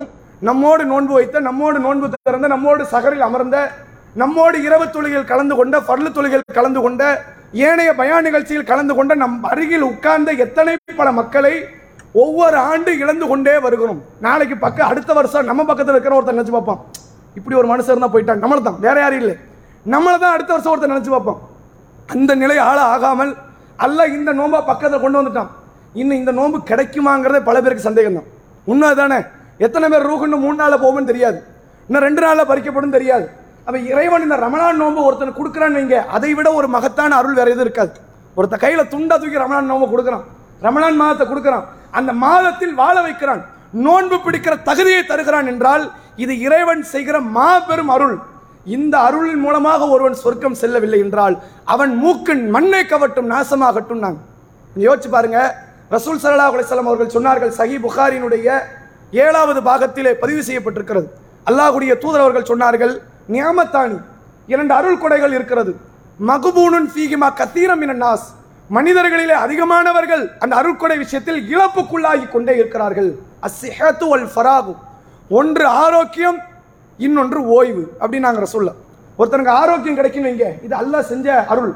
[0.48, 3.58] நம்மோடு நோன்பு வைத்த நம்மோடு நோன்பு திறந்த நம்மோடு சகரில் அமர்ந்த
[4.20, 7.04] நம்மோடு இரவு தொழுகையில் கலந்து கொண்ட பர்லு தொழுகையில் கலந்து கொண்ட
[7.66, 11.54] ஏனைய பயான் நிகழ்ச்சியில் கலந்து கொண்ட நம் அருகில் உட்கார்ந்த எத்தனை பல மக்களை
[12.24, 14.00] ஒவ்வொரு ஆண்டு இழந்து கொண்டே வருகிறோம்.
[14.26, 16.82] நாளைக்கு பக்கம் அடுத்த வருஷம் நம்ம பக்கத்தில் இருக்கிற ஒருத்தர் நினச்சி பார்ப்போம்.
[17.38, 19.36] இப்படி ஒரு மனுஷன் இருந்தால் போயிட்டாங்க நம்மளை தான் வேற யாரும் இல்லை.
[19.96, 21.40] நம்மளை தான் அடுத்த வருஷம் ஒருத்தர் நினச்சி பார்ப்போம்.
[22.14, 23.34] அந்த நிலை ஆள ஆகாமல்
[23.86, 25.52] அல்ல இந்த நோம்பை பக்கத்தில் கொண்டு வந்துட்டான்.
[26.02, 28.30] இன்னும் இந்த நோன்பு கிடைக்குமாங்கிறதே பல பேருக்கு சந்தேகம் தான்
[28.72, 29.20] உண்மை தானே
[29.68, 31.40] எத்தனை பேர் ரூகுன்னு மூணு நாளில் போகும்னு தெரியாது.
[31.90, 33.28] இன்னும் ரெண்டு நாளில் பறிக்கப்படும் தெரியாது.
[33.70, 35.98] அப்போ இறைவன் இந்த ரமணான் நோம்பு ஒருத்தன் கொடுக்குறான்னு வைங்க.
[36.16, 37.92] அதை விட ஒரு மகத்தான அருள் வேறு எதுவும் இருக்காது.
[38.38, 40.24] ஒருத்த கையில் துண்டா தூக்கி ரமணான் நோம்பு கொடுக்குறான்.
[40.66, 41.66] ரமணான் மாதத்தை கொடுக்குறான்.
[41.98, 43.42] அந்த மாதத்தில் வாழ வைக்கிறான்.
[43.88, 45.84] நோன்பு பிடிக்கிற தகுதியை தருகிறான் என்றால்
[46.24, 48.16] இது இறைவன் செய்கிற மாபெரும் அருள்.
[48.78, 51.38] இந்த அருளின் மூலமாக ஒருவன் சொர்க்கம் செல்லவில்லை என்றால்
[51.76, 54.18] அவன் மூக்கின் மண்ணை கவட்டும் நாசமாகட்டும் நான்.
[54.88, 55.40] யோசிச்சு பாருங்க.
[55.96, 58.48] ரசூல் சரலா அலைஹி அவர்கள் சொன்னார்கள் சஹி புகாரினுடைய
[59.28, 61.08] ஏழாவது பாகத்திலே பதிவு செய்யப்பட்டிருக்கிறது.
[61.52, 62.96] அல்லாஹுடைய தூதர் அவர்கள் சொன்னார்கள்
[63.34, 63.98] நியாமத்தானி?
[64.52, 65.72] இரண்டு அருள் கொடைகள் இருக்கிறது.
[66.30, 68.28] மகுபூனுன் ஃபீகிமா கத்தீரம் என நாஸ்.
[68.78, 73.10] மனிதர்களிலே அதிகமானவர்கள் அந்த அருட்கொடை விஷயத்தில் இழப்புக்குள்ளாகி கொண்டே இருக்கிறார்கள்.
[73.48, 74.74] அசிஹத்து வல் ஃபராகு.
[75.38, 76.40] ஒன்று ஆரோக்கியம்
[77.00, 78.70] இன்னொன்று ஓய்வு அப்படின்னு நாங்கள் சொல்ல.
[79.20, 81.74] ஒருத்தனுக்கு ஆரோக்கியம் கிடைக்கணும் இங்கே இது அல்லாஹ் செஞ்ச அருள்.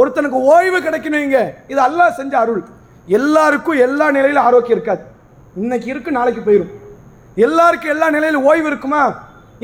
[0.00, 2.62] ஒருத்தனுக்கு ஓய்வு கிடைக்கணும் இங்கே இது அல்லாஹ் செஞ்ச அருள்.
[3.18, 5.02] எல்லாருக்கும் எல்லா நிலையிலும் ஆரோக்கியம் இருக்காது.
[5.62, 6.74] இன்னைக்கு இருக்கு நாளைக்கு போயிடும்
[7.46, 9.02] எல்லாருக்கும் எல்லா நிலையிலும் ஓய்வு இருக்குமா?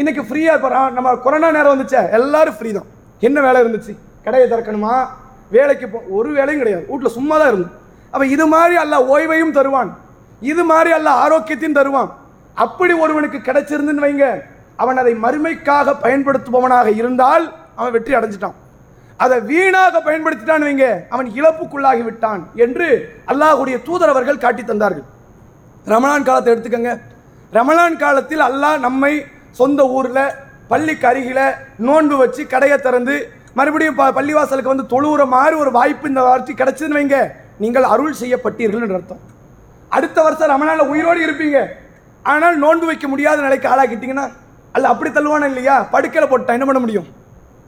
[0.00, 2.00] இன்னைக்கு ஃப்ரீயாக இருப்பா நம்ம கொரோனா நேரம் வந்துச்சே.
[2.18, 2.88] எல்லாரும் ஃப்ரீ தான்.
[3.26, 3.92] என்ன வேலை இருந்துச்சு?
[4.24, 4.94] கடையை திறக்கணுமா?
[5.56, 6.84] வேலைக்கு போ ஒரு வேலையும் கிடையாது.
[6.90, 7.74] வீட்டில் சும்மா தான் இருந்தோம்.
[8.12, 9.90] அப்போ இது மாதிரி அல்ல ஓய்வையும் தருவான்.
[10.52, 12.10] இது மாதிரி அல்ல ஆரோக்கியத்தையும் தருவான்.
[12.64, 14.26] அப்படி ஒருவனுக்கு கிடைச்சிருந்துன்னு வைங்க.
[14.82, 17.44] அவன் அதை மறுமைக்காக பயன்படுத்துபவனாக இருந்தால்
[17.78, 18.56] அவன் வெற்றி அடைஞ்சிட்டான்.
[19.24, 20.86] அதை வீணாக பயன்படுத்திட்டான் வைங்க.
[21.14, 22.88] அவன் இழப்புக்குள்ளாகி விட்டான் என்று
[23.32, 25.06] அல்லாஹ்வுடைய தூதர் அவர்கள் காட்டி தந்தார்கள்.
[25.94, 26.92] ரமணான் காலத்தை எடுத்துக்கங்க.
[27.58, 29.12] ரமணான் காலத்தில் அல்லாஹ் நம்மை
[29.54, 30.30] சொந்த ஊரில்
[30.68, 36.22] பள்ளிக்கு அருகில் நோன்பு வச்சு கடையை திறந்து மறுபடியும் ப- பள்ளிவாசலுக்கு வந்து தொழுவுற மாதிரி ஒரு வாய்ப்பு இந்த
[36.22, 37.30] வார்த்தை கிடைச்சதுன்னு வைங்க.
[37.58, 39.18] நீங்கள் அருள் செய்யப்பட்டீர்கள் அர்த்தம்.
[39.88, 41.66] அடுத்த வருஷம் ரமணால உயிரோடு இருப்பீங்க.
[42.22, 44.32] ஆனால் நோன்பு வைக்க முடியாத நிலைக்கு ஆளாக்கிட்டீங்கன்னா
[44.72, 45.82] அல்ல அப்படி தள்ளுவானே இல்லையா?
[45.82, 47.06] படுக்கையில் போட்டா என்ன பண்ண முடியும்?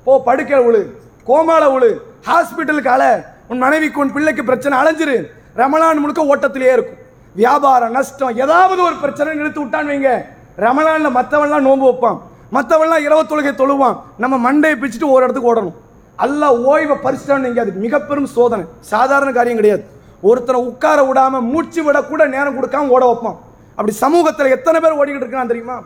[0.05, 0.87] போ படுக்கை உழு.
[1.27, 1.97] கோமால உழு.
[2.27, 3.35] ஹாஸ்பிட்டலுக்கு அல.
[3.49, 5.27] உன் மனைவிக்கு உன் பிள்ளைக்கு பிரச்சனை அலைஞ்சிரு.
[5.57, 6.99] ரமணான் முழுக்க ஓட்டத்திலேயே இருக்கும்.
[7.35, 10.35] வியாபாரம் நஷ்டம் ஏதாவது ஒரு பிரச்சனை நிறுத்தி விட்டான்னு வைங்க.
[10.65, 12.19] ரமலானில் மற்றவன்லாம் நோன்பு வைப்பான்.
[12.57, 13.97] மற்றவெல்லாம் இரவு தொழுகை தொழுவான்.
[14.23, 15.77] நம்ம மண்டையை பிச்சுட்டு ஒரு இடத்துக்கு ஓடணும்.
[16.25, 18.65] அல்லாஹ் ஓய்வை பறிச்சிட்டான்னு எங்கேயாது அது மிக பெரும் சோதனை.
[18.93, 19.85] சாதாரண காரியம் கிடையாது.
[20.29, 23.39] ஒருத்தனை உட்கார விடாமல் மூச்சு விட கூட நேரம் கொடுக்காம ஓட வைப்பான்.
[23.77, 25.77] அப்படி சமூகத்தில் எத்தனை பேர் ஓடிக்கிட்டு இருக்கான் தெரியுமா?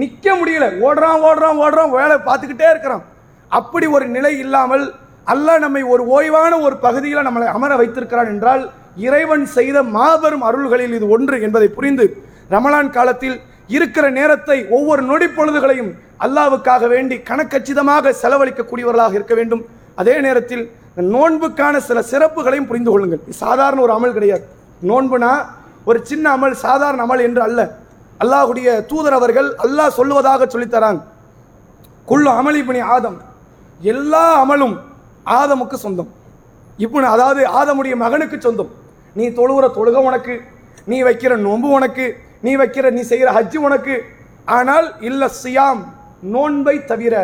[0.00, 0.66] நிற்க முடியல.
[0.86, 3.04] ஓடுறான் ஓடுறான் ஓடுறான் வேலை பார்த்துக்கிட்டே இருக்கிறான்.
[3.58, 4.84] அப்படி ஒரு நிலை இல்லாமல்
[5.32, 8.62] அல்லாஹ் நம்மை ஒரு ஓய்வான ஒரு பகுதியில் நம்மளை அமர வைத்திருக்கிறான் என்றால்
[9.06, 12.06] இறைவன் செய்த மாபெரும் அருள்களில் இது ஒன்று என்பதை புரிந்து
[12.54, 13.36] ரமலான் காலத்தில்
[13.76, 15.90] இருக்கிற நேரத்தை ஒவ்வொரு நொடி பொழுதுகளையும்
[16.24, 19.62] அல்லாவுக்காக வேண்டி கணக்கச்சிதமாக செலவழிக்கக்கூடியவர்களாக இருக்க வேண்டும்.
[20.00, 20.64] அதே நேரத்தில்
[21.14, 23.22] நோன்புக்கான சில சிறப்புகளையும் புரிந்து கொள்ளுங்கள்.
[23.42, 24.44] சாதாரண ஒரு அமல் கிடையாது.
[24.90, 25.32] நோன்புனா
[25.88, 27.60] ஒரு சின்ன அமல் சாதாரண அமல் என்று அல்ல.
[28.22, 31.00] அல்லாஹ்வுடைய தூதர் அவர்கள் அல்லாஹ் சொல்லுவதாக சொல்லித்தராங்க.
[32.10, 33.18] குள்ளு அமளி பணி ஆதம்.
[33.92, 34.76] எல்லா அமலும்
[35.38, 36.10] ஆதமுக்கு சொந்தம்.
[36.84, 38.70] இப்போ அதாவது ஆதமுடைய மகனுக்கு சொந்தம்.
[39.18, 40.34] நீ தொழுகிற தொழுக உனக்கு
[40.90, 42.04] நீ வைக்கிற நோன்பு உனக்கு
[42.44, 43.94] நீ வைக்கிற நீ செய்கிற ஹஜ்ஜு உனக்கு.
[44.56, 45.80] ஆனால் இல்லை சியாம்
[46.34, 47.14] நோன்பை தவிர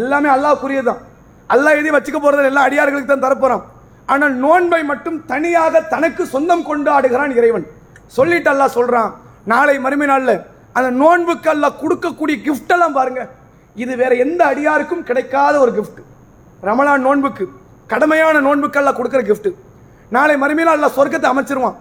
[0.00, 1.02] எல்லாமே அல்லாஹ்க்குரியதுதான்
[1.54, 3.64] அல்லாஹ் எதையும் வச்சுக்க போகிறது எல்லா அடியார்களுக்கு தான் தரப்போகிறான்
[4.12, 7.66] ஆனால் நோன்பை மட்டும் தனியாக தனக்கு சொந்தம் கொண்டாடுகிறான் இறைவன்.
[8.16, 9.10] சொல்லிட்டு அல்லாஹ் சொல்கிறான்
[9.52, 10.36] நாளை மறுமை நாளில்
[10.78, 13.36] அந்த நோன்புக்கு அல்லாஹ் கொடுக்கக்கூடிய கிஃப்டெல்லாம் பாருங்கள் பாருங்க.
[13.82, 16.00] இது வேற எந்த அடியாருக்கும் கிடைக்காத ஒரு கிஃப்ட்
[16.68, 17.44] ரமலான் நோன்புக்கு
[17.92, 19.46] கடமையான நோன்புக்கு அல்லாஹ் கொடுக்குற gift.
[20.16, 21.76] நாளை மறுமையில் அல்லாஹ் சொர்க்கத்தை அமைச்சிருவான்.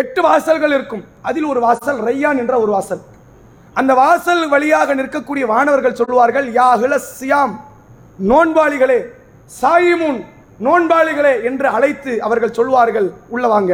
[0.00, 1.02] எட்டு வாசல்கள் இருக்கும்.
[1.28, 3.02] அதில் ஒரு வாசல் ரையான் என்ற ஒரு வாசல்.
[3.80, 6.68] அந்த வாசல் வழியாக நிற்கக்கூடிய வானவர்கள் சொல்லுவார்கள் யா
[7.18, 7.54] சியாம்
[8.30, 8.98] நோன்பாளிகளே
[9.60, 10.20] சாயிமுன்
[10.66, 13.72] நோன்பாளிகளே என்று அழைத்து அவர்கள் சொல்வார்கள் உள்ள வாங்க.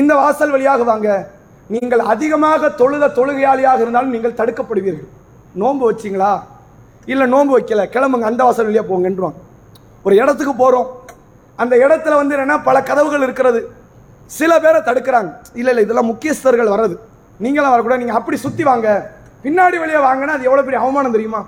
[0.00, 1.08] இந்த வாசல் வழியாக வாங்க.
[1.74, 5.10] நீங்கள் அதிகமாக தொழுத தொழுகையாளியாக இருந்தாலும் நீங்கள் தடுக்கப்படுவீர்கள்.
[5.62, 6.32] நோன்பு வச்சீங்களா?
[7.12, 7.84] இல்லை நோன்பு வைக்கல.
[7.94, 9.36] கிளம்புங்க அந்த வாசல் வழியா போங்கன்றான்
[10.06, 10.88] ஒரு இடத்துக்கு போகிறோம்
[11.62, 13.60] அந்த இடத்துல வந்து என்னென்னா பல கதவுகள் இருக்கிறது.
[14.30, 15.30] சில பேரை தடுக்கிறாங்க.
[15.60, 16.94] இல்லை இல்லை இதெல்லாம் முக்கியஸ்தர்கள் வர்றது.
[17.44, 18.02] நீங்களாம் வரக்கூடாது.
[18.02, 18.88] நீங்கள் அப்படி சுற்றி வாங்க.
[19.44, 21.40] பின்னாடி வழியா வாங்கினா அது எவ்வளோ பெரிய அவமானம் தெரியுமா?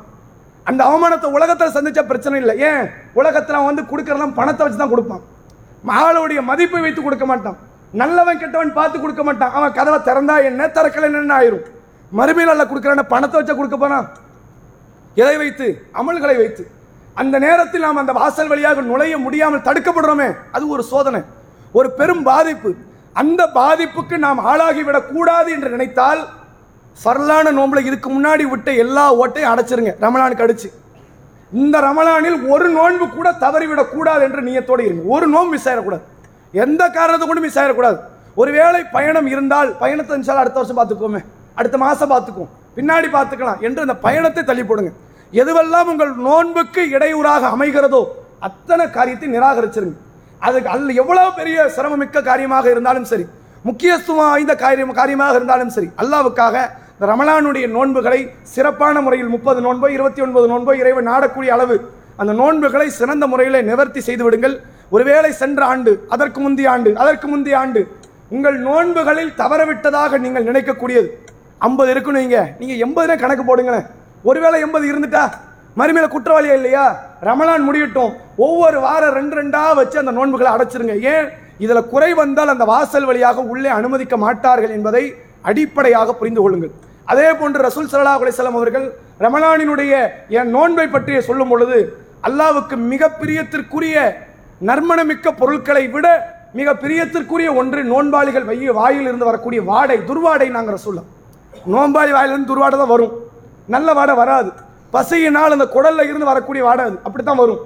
[0.70, 2.54] அந்த அவமானத்தை உலகத்தில் சந்தித்த பிரச்சனை இல்லை.
[2.70, 2.84] ஏன்?
[3.20, 5.22] உலகத்தில் அவன் வந்து கொடுக்கறதெல்லாம் பணத்தை வச்சு தான் கொடுப்பான்.
[6.00, 7.56] ஆளுடைய மதிப்பை வைத்து கொடுக்க மாட்டான்.
[8.00, 9.52] நல்லவன் கெட்டவன் பார்த்து கொடுக்க மாட்டான்.
[9.56, 10.68] அவன் கதவை திறந்தா என்ன?
[10.76, 11.64] திறக்கல என்ன ஆயிரும்?
[12.12, 13.98] மறுமையில் அல்ல கொடுக்குறான பணத்தை வச்சா கொடுக்க போனா?
[15.22, 15.66] எதை வைத்து
[16.00, 16.62] அமல்களை வைத்து.
[17.22, 21.20] அந்த நேரத்தில் நாம் அந்த வாசல் வழியாக நுழைய முடியாமல் தடுக்கப்படுறோமே அது ஒரு சோதனை.
[21.78, 22.70] ஒரு பெரும் பாதிப்பு.
[23.22, 26.22] அந்த பாதிப்புக்கு நாம் ஆளாகிவிடக்கூடாது என்று நினைத்தால்
[27.02, 29.92] ஃபர்லான நோம்பில் இதுக்கு முன்னாடி விட்ட எல்லா ஓட்டையும் அடைச்சிருங்க.
[30.04, 30.68] ரமலானுக்கு அடிச்சு.
[31.62, 35.04] இந்த ரமலானில் ஒரு நோன்பு கூட தவறிவிடக்கூடாது என்று நீயத்தோடு இருங்க.
[35.14, 36.04] ஒரு நோன்பு மிஸ் ஆயிடக்கூடாது.
[36.64, 37.98] எந்த காரணத்தை கொண்டு மிஸ் ஆயிடக்கூடாது.
[38.42, 41.20] ஒருவேளை பயணம் இருந்தால் பயணத்தை இன்ஷா அடுத்த வருஷம் பார்த்துக்கோமே.
[41.58, 42.52] அடுத்த மாதம் பார்த்துக்குவோம்.
[42.76, 44.92] பின்னாடி பார்த்துக்கலாம் என்று அந்த பயணத்தை தள்ளி போடுங்க
[45.42, 48.00] எதுவெல்லாம் உங்கள் நோன்புக்கு இடையூறாக அமைகிறதோ
[48.48, 49.96] அத்தனை காரியத்தை நிராகரிச்சிருங்க.
[50.46, 53.26] அதுக்கு அல்ல எவ்வளவு பெரிய சிரமமிக்க காரியமாக இருந்தாலும் சரி
[53.68, 56.56] முக்கியத்துவம் வாய்ந்த காரியம் காரியமாக இருந்தாலும் சரி அல்லாவுக்காக
[56.94, 58.18] இந்த ரமலானுடைய நோன்புகளை
[58.54, 61.76] சிறப்பான முறையில் முப்பது நோன்போ இருபத்தி ஒன்பது நோன்போ இறைவன் நாடக்கூடிய அளவு
[62.22, 64.54] அந்த நோன்புகளை சிறந்த முறையில் நிவர்த்தி செய்து விடுங்கள்.
[64.94, 67.80] ஒருவேளை சென்ற ஆண்டு அதற்கு முந்தைய ஆண்டு அதற்கு முந்தைய ஆண்டு
[68.34, 71.08] உங்கள் நோன்புகளில் தவறவிட்டதாக நீங்கள் நினைக்கக்கூடியது.
[71.68, 73.86] ஐம்பது இருக்குன்னு நீங்க நீங்க எண்பதுனே கணக்கு போடுங்களேன்.
[74.28, 75.24] ஒருவேளை எண்பது இருந்துட்டா?
[75.80, 76.84] மறுமையில குற்றவாளியா இல்லையா?
[77.28, 78.12] ரமலான் முடியட்டும்.
[78.46, 80.94] ஒவ்வொரு வாரம் ரெண்டு ரெண்டாக வச்சு அந்த நோன்புகளை அடைச்சிருங்க.
[81.14, 81.26] ஏன்?
[81.64, 85.04] இதில் குறை வந்தால் அந்த வாசல் வழியாக உள்ளே அனுமதிக்க மாட்டார்கள் என்பதை
[85.50, 86.72] அடிப்படையாக புரிந்து கொள்ளுங்கள்.
[87.12, 88.86] அதே போன்று ரசூல் சல்லா அலிஸ்லாம் அவர்கள்
[89.24, 89.94] ரமலானினுடைய
[90.38, 91.78] என் நோன்பை பற்றிய சொல்லும் பொழுது
[92.28, 93.96] அல்லாவுக்கு மிக பிரியத்திற்குரிய
[94.68, 96.06] நர்மணமிக்க பொருட்களை விட
[96.58, 101.10] மிக பிரியத்திற்குரிய ஒன்று நோன்பாளிகள் வைய வாயில் இருந்து வரக்கூடிய வாடை துர்வாடை நாங்கள் சொல்லலாம்
[101.74, 103.14] நோன்பாளி வாயிலிருந்து துர்வாடை தான் வரும்.
[103.74, 104.50] நல்ல வாடை வராது.
[104.94, 107.62] பசியினால் அந்த குடலில் இருந்து வரக்கூடிய வாடை அப்படி அப்படித்தான் வரும்.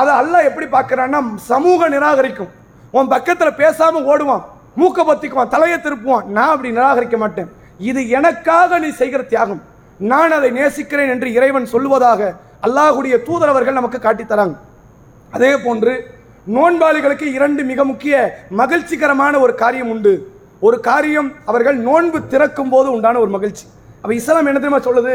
[0.00, 1.18] அதை அல்லாஹ் எப்படி பார்க்குறான்னா
[1.50, 2.50] சமூக நிராகரிக்கும்.
[2.96, 4.44] உன் பக்கத்தில் பேசாமல் ஓடுவான்
[4.80, 6.26] மூக்க பத்திக்குவான் தலையை திருப்புவான்.
[6.36, 7.48] நான் அப்படி நிராகரிக்க மாட்டேன்.
[7.90, 9.62] இது எனக்காக நீ செய்கிற தியாகம்.
[10.10, 12.20] நான் அதை நேசிக்கிறேன் என்று இறைவன் சொல்லுவதாக
[12.66, 14.56] அல்லாஹுடைய தூதரவர்கள் நமக்கு காட்டித் தராங்க
[15.36, 15.94] அதே போன்று
[16.56, 18.16] நோன்பாளிகளுக்கு இரண்டு மிக முக்கிய
[18.60, 20.12] மகிழ்ச்சிகரமான ஒரு காரியம் உண்டு.
[20.66, 23.64] ஒரு காரியம் அவர்கள் நோன்பு திறக்கும் போது உண்டான ஒரு மகிழ்ச்சி.
[24.02, 25.14] அப்போ இஸ்லாம் என்ன தெரியுமா சொல்லுது?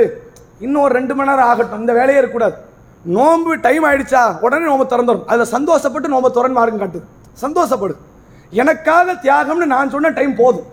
[0.65, 1.81] இன்னும் ஒரு ரெண்டு மணி நேரம் ஆகட்டும்.
[1.83, 2.55] இந்த வேலையே இருக்கக்கூடாது.
[3.17, 7.05] நோன்பு டைம் ஆயிடுச்சா உடனே நோம்பு திறந்துடும் அதில் சந்தோஷப்பட்டு நோம்பு திறன் மார்க்கம் காட்டுது.
[7.43, 7.93] சந்தோஷப்படு.
[8.61, 10.67] எனக்காக தியாகம்னு நான் சொன்ன டைம் போதும்.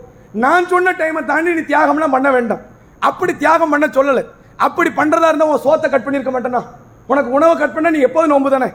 [0.45, 2.62] நான் சொன்ன டைமை தாண்டி நீ தியாகம்லாம் பண்ண வேண்டாம்.
[3.09, 4.24] அப்படி தியாகம் பண்ண சொல்லலை.
[4.66, 6.62] அப்படி பண்ணுறதா இருந்தால் உன் சோத்தை கட் பண்ணியிருக்க மாட்டேனா
[7.11, 8.68] உனக்கு உணவை கட் பண்ண நீ எப்போதும் நோம்பு தானே?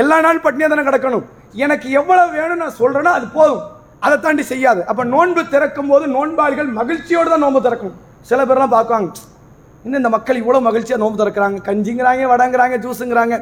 [0.00, 1.24] எல்லா நாள் பட்டினியாக தானே கிடக்கணும்.
[1.64, 3.62] எனக்கு எவ்வளவு வேணும் நான் சொல்கிறேன்னா அது போதும்.
[4.06, 4.80] அதை தாண்டி செய்யாது.
[4.90, 7.96] அப்போ நோன்பு திறக்கும் போது நோன்பாளிகள் மகிழ்ச்சியோடு தான் நோன்பு திறக்கணும்.
[8.30, 9.10] சில பேர்லாம் பார்க்குவாங்க
[9.86, 11.58] இன்னும் இந்த மக்கள் இவ்வளோ மகிழ்ச்சியாக நோம்பு திறக்கிறாங்க.
[11.66, 13.34] கஞ்சிங்கிறாங்க வடங்கிறாங்க ஜூஸுங்கிறாங்க.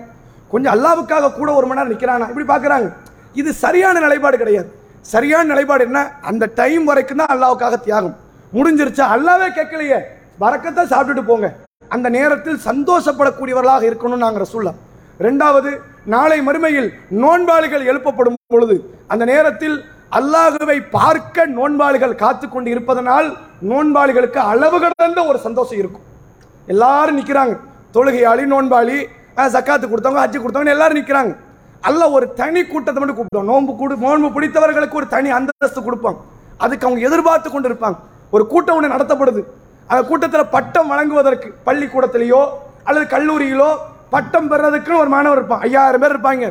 [0.52, 2.88] கொஞ்சம் அல்லாவுக்காக கூட ஒரு மணி நேரம் நிற்கிறானா இப்படி பார்க்குறாங்க.
[3.40, 4.68] இது சரியான நிலைப்பாடு கிடையாது.
[5.12, 6.00] சரியான நிலைப்பாடு என்ன?
[6.30, 8.14] அந்த டைம் வரைக்கும் தான் அல்லாவுக்காக தியாகம்.
[8.56, 9.06] முடிஞ்சிருச்சா?
[9.16, 10.00] அல்லாவே கேட்கலையே.
[10.44, 11.48] வரக்கத்தான் சாப்பிட்டுட்டு போங்க.
[11.94, 14.78] அந்த நேரத்தில் சந்தோஷப்படக்கூடியவர்களாக இருக்கணும்னு நாங்கள் சொல்லலாம்
[15.26, 15.70] ரெண்டாவது
[16.14, 16.88] நாளை மறுமையில்
[17.24, 18.76] நோன்பாளிகள் எழுப்பப்படும் பொழுது
[19.14, 19.76] அந்த நேரத்தில்
[20.18, 23.28] அல்லாஹுவை பார்க்க நோன்பாளிகள் காத்து கொண்டு இருப்பதனால்
[23.70, 26.08] நோன்பாளிகளுக்கு அளவு கடந்த ஒரு சந்தோஷம் இருக்கும்.
[26.72, 27.54] எல்லாரும் நிற்கிறாங்க
[27.94, 28.98] தொழுகையாளி நோன்பாளி
[29.54, 31.32] சக்காத்து கொடுத்தவங்க அச்சு கொடுத்தவங்க எல்லாரும் நிற்கிறாங்க
[31.88, 36.20] அல்ல ஒரு தனி கூட்டத்தை மட்டும் கூப்பிட்டோம் நோன்பு கூடு நோன்பு பிடித்தவர்களுக்கு ஒரு தனி அந்தஸ்து கொடுப்பாங்க
[36.64, 37.98] அதுக்கு அவங்க எதிர்பார்த்து கொண்டு இருப்பாங்க
[38.34, 39.40] ஒரு கூட்டம் ஒன்று நடத்தப்படுது.
[39.90, 42.40] அந்த கூட்டத்தில் பட்டம் வழங்குவதற்கு பள்ளிக்கூடத்திலேயோ
[42.88, 43.70] அல்லது கல்லூரியிலோ
[44.14, 45.62] பட்டம் பெறதுக்குன்னு ஒரு மாணவர் இருப்பான்.
[45.66, 46.46] ஐயாயிரம் பேர் இருப்பாங்க.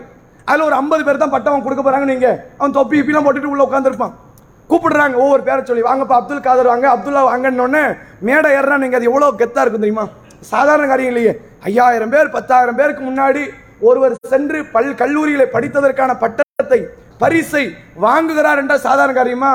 [0.48, 4.14] அதில் ஒரு ஐம்பது பேர் தான் பட்டம் கொடுக்க போறாங்க நீங்கள் அவன் தொப்பி இப்பெல்லாம் போட்டுட்டு உள்ளே உட்காந்துருப்பான்
[4.74, 5.88] கூப்பிடுறாங்க ஒவ்வொரு பேரை சொல்லி.
[5.90, 7.84] வாங்கப்பா அப்துல் காதர் வாங்க அப்துல்லா வாங்கன்னு
[8.28, 10.06] மேடை ஏறுறா நீங்கள் அது எவ்வளோ கெத்தாக இருக்கும் தெரியுமா?
[10.54, 11.34] சாதாரண காரியம் இல்லையே
[11.70, 13.44] ஐயாயிரம் பேர் பத்தாயிரம் பேருக்கு முன்னாடி
[13.88, 16.80] ஒருவர் சென்று பல் கல்லூரிகளை படித்ததற்கான பட்டத்தை
[17.22, 17.64] பரிசை
[18.06, 19.52] வாங்குகிறார் என்ற சாதாரண காரியமா?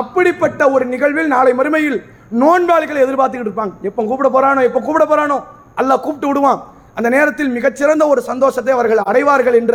[0.00, 1.98] அப்படிப்பட்ட ஒரு நிகழ்வில் நாளை மறுமையில்
[2.42, 3.74] நோன்பாளிகளை எதிர்பார்த்துக்கிட்டு இருப்பாங்க.
[3.88, 5.38] எப்போ கூப்பிட போறானோ எப்போ கூப்பிட போறானோ
[5.80, 6.60] அல்லாஹ் கூப்பிட்டு விடுவான்.
[6.98, 9.74] அந்த நேரத்தில் மிகச்சிறந்த ஒரு சந்தோஷத்தை அவர்கள் அடைவார்கள் என்ற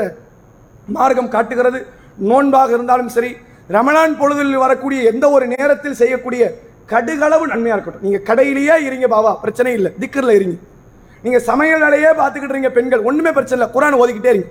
[0.97, 1.79] மார்க்கம் காட்டுகிறது.
[2.29, 3.31] நோன்பாக இருந்தாலும் சரி
[3.75, 6.43] ரமணான் பொழுதில் வரக்கூடிய எந்த ஒரு நேரத்தில் செய்யக்கூடிய
[6.91, 8.05] கடுகளவு நன்மையாக இருக்கட்டும்.
[8.05, 9.91] நீங்கள் கடையிலேயே இருங்க பாவா பிரச்சனை இல்லை.
[10.01, 10.55] திக்கரில் இருங்க.
[11.23, 13.69] நீங்கள் சமையல் வேலையே பார்த்துக்கிட்டு இருங்க பெண்கள் ஒன்றுமே பிரச்சனை இல்லை.
[13.75, 14.49] குரான் ஓதிக்கிட்டே இருங்க.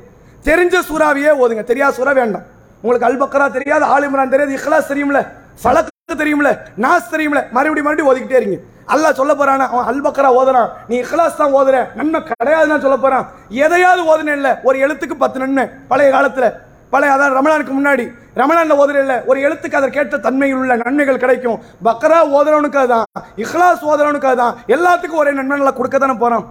[0.49, 1.65] தெரிஞ்ச சூறாவையே ஓதுங்க.
[1.71, 2.47] தெரியாத சூறா வேண்டாம்.
[2.83, 5.21] உங்களுக்கு அல்பக்கரா தெரியாது ஆலிம்ரான் தெரியாது இஹ்லாஸ் தெரியும்ல.
[5.63, 5.89] ஃபலக்கு
[6.23, 6.51] தெரியும்ல
[6.85, 7.41] நாஸ் தெரியும்ல.
[7.57, 8.59] மறுபடியும் மறுபடியும் ஓதிக்கிட்டே இருங்க.
[8.95, 9.67] அல்லாஹ் சொல்ல போறானா?
[9.73, 10.71] அவன் அல்பக்கரா ஓதுறான்.
[10.89, 11.77] நீ இஹ்லாஸ் தான் ஓதுற.
[11.99, 13.27] நன்மை கிடையாதுன்னு சொல்ல போறான்.
[13.49, 15.67] எதையாவது ஓதுன இல்லை ஒரு எழுத்துக்கு பத்து நன்மை.
[15.89, 16.51] பழைய காலத்தில்
[16.93, 18.05] பழைய அதான் ரமணானுக்கு முன்னாடி.
[18.41, 18.99] ரமலான்ல ஓதுற
[19.31, 21.59] ஒரு எழுத்துக்கு அதை கேட்ட தன்மையில் உள்ள நன்மைகள் கிடைக்கும்.
[21.87, 23.07] பக்ரா ஓதுறவனுக்கு அதுதான்
[23.43, 24.57] இஹ்லாஸ் ஓதுறவனுக்கு அதுதான்.
[24.77, 26.47] எல்லாத்துக்கும் ஒரே நன்மைகளை கொடுக்க தானே போறான்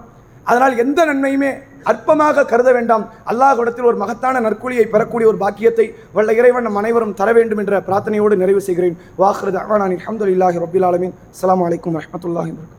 [0.50, 1.50] அதனால் எந்த நன்மையுமே
[1.90, 3.04] அற்பமாக கருத வேண்டாம்.
[3.30, 5.86] அல்லாஹ்விடத்தில் ஒரு மகத்தான நற்கூலியை பெறக்கூடிய ஒரு பாக்கியத்தை
[6.16, 8.98] வல்ல இறைவன் நம் அனைவரும் தர வேண்டும் என்ற பிரார்த்தனையோடு நிறைவு செய்கிறேன்.
[9.22, 11.14] வாஹ்ரத் அவானானி அஹமதுல்லாஹி ரபில் ஆலமின்.
[11.44, 12.78] அலாம் வலைக்கம் வரஹ்மத்துல்லாஹி வபரகாத்துஹு.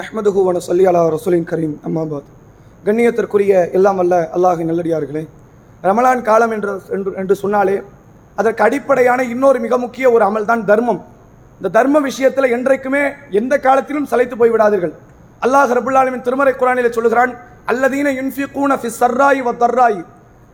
[0.00, 1.78] நஹ்மதுஹு வன சொல்லி அலா ரசூலின் கரீம்.
[1.88, 2.28] அம்மாபாத்
[2.84, 5.28] கண்ணியத்திற்குரிய எல்லாம் வல்ல அல்லாஹின் நல்லடியார்களே.
[5.82, 7.82] ரமலான் காலம் என்று என்று- என்று சொன்னாலே
[8.36, 11.04] அதற்கு அடிப்படையான இன்னொரு மிக முக்கிய ஒரு அமல் தான் தர்மம்.
[11.56, 13.00] இந்த தர்ம விஷயத்தில் என்றைக்குமே
[13.30, 14.92] எந்த காலத்திலும் சளைத்து போய்விடாதீர்கள்
[15.42, 20.04] அல்லாஹ் ரபுல்லாலுமின் திருமறை குரானிலே சொல்லுகிறான் அல்லதீன யுன்ஃபிகூன ஃபி சர்ராய் வ தர்ராய்.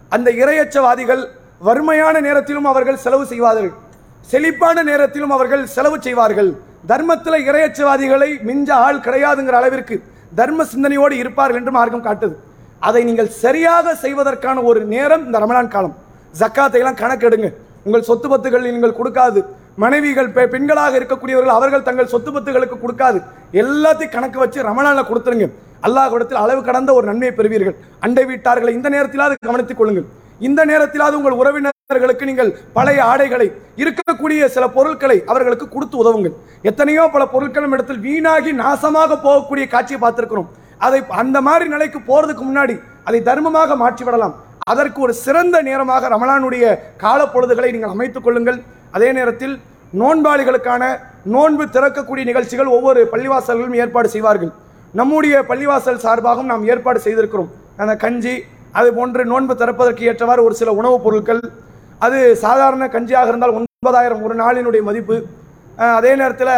[0.09, 1.27] அந்த இரையச்சவாதிகள்
[1.59, 3.73] வறுமையான நேரத்திலும் அவர்கள் செலவு செய்வார்கள்.
[4.21, 6.57] செழிப்பான நேரத்திலும் அவர்கள் செலவு செய்வார்கள்.
[6.87, 10.03] தர்மத்தில் இரையச்சவாதிகளை மிஞ்ச ஆள் கிடையாதுங்கிற அளவிற்கு
[10.35, 12.35] தர்ம சிந்தனையோடு இருப்பார்கள் என்று மார்க்கம் காட்டுது.
[12.79, 15.97] அதை நீங்கள் சரியாக செய்வதற்கான ஒரு நேரம் இந்த ரமலான் காலம்.
[16.39, 17.55] ஜக்காத்தையெல்லாம் கணக்கெடுங்க.
[17.83, 19.45] உங்கள் சொத்து பத்துகள் நீங்கள் கொடுக்காது.
[19.77, 23.23] மனைவிகள் பெ- பெண்களாக இருக்கக்கூடியவர்கள் அவர்கள் தங்கள் சொத்து பத்துகளுக்கு கொடுக்காது.
[23.53, 25.51] எல்லாத்தையும் கணக்கு வச்சு ரமணானில் கொடுத்துருங்க.
[25.83, 27.75] அல்லாஹ் இடத்தில் அளவு கடந்த ஒரு நன்மையை பெறுவீர்கள்.
[28.01, 30.05] அண்டை வீட்டார்களை இந்த நேரத்திலாவது கவனித்துக் கொள்ளுங்கள்.
[30.47, 33.47] இந்த நேரத்திலாவது உங்கள் உறவினர்களுக்கு நீங்கள் பழைய ஆடைகளை
[33.83, 36.35] இருக்கக்கூடிய சில பொருட்களை அவர்களுக்கு கொடுத்து உதவுங்கள்.
[36.71, 40.51] எத்தனையோ பல பொருட்களும் இடத்தில் வீணாகி நாசமாக போகக்கூடிய காட்சியை பார்த்துருக்கிறோம்.
[40.87, 42.75] அதை அந்த மாதிரி நிலைக்கு போறதுக்கு முன்னாடி
[43.09, 44.35] அதை தர்மமாக மாற்றி விடலாம்
[44.73, 46.65] அதற்கு ஒரு சிறந்த நேரமாக ரமலானுடைய
[47.05, 48.59] கால பொழுதுகளை நீங்கள் அமைத்துக் கொள்ளுங்கள்.
[48.97, 49.55] அதே நேரத்தில்
[50.01, 50.83] நோன்பாளிகளுக்கான
[51.35, 54.53] நோன்பு திறக்கக்கூடிய நிகழ்ச்சிகள் ஒவ்வொரு பள்ளிவாசல்களும் ஏற்பாடு செய்வார்கள்.
[55.01, 57.51] நம்முடைய பள்ளிவாசல் சார்பாகவும் நாம் ஏற்பாடு செய்திருக்கிறோம்.
[57.83, 58.35] அந்த கஞ்சி
[58.79, 61.43] அது போன்று நோன்பு திறப்பதற்கு ஏற்றவாறு ஒரு சில உணவுப் பொருட்கள்
[62.07, 65.17] அது சாதாரண கஞ்சியாக இருந்தால் ஒன்பதாயிரம் ஒரு நாளினுடைய மதிப்பு.
[65.99, 66.55] அதே நேரத்தில்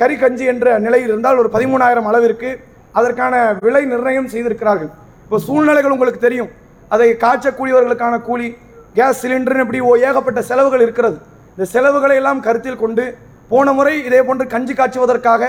[0.00, 2.50] கறி கஞ்சி என்ற நிலையில் இருந்தால் ஒரு பதிமூணாயிரம் அளவிற்கு
[2.98, 4.90] அதற்கான விலை நிர்ணயம் செய்திருக்கிறார்கள்.
[5.24, 6.50] இப்போ சூழ்நிலைகள் உங்களுக்கு தெரியும்.
[6.94, 8.48] அதை காய்ச்சக்கூடியவர்களுக்கான கூலி
[8.96, 11.16] கேஸ் சிலிண்டர்னு இப்படி ஓ ஏகப்பட்ட செலவுகள் இருக்கிறது.
[11.54, 13.04] இந்த செலவுகளை எல்லாம் கருத்தில் கொண்டு
[13.52, 15.42] போன முறை இதே போன்று கஞ்சி காய்ச்சுவதற்காக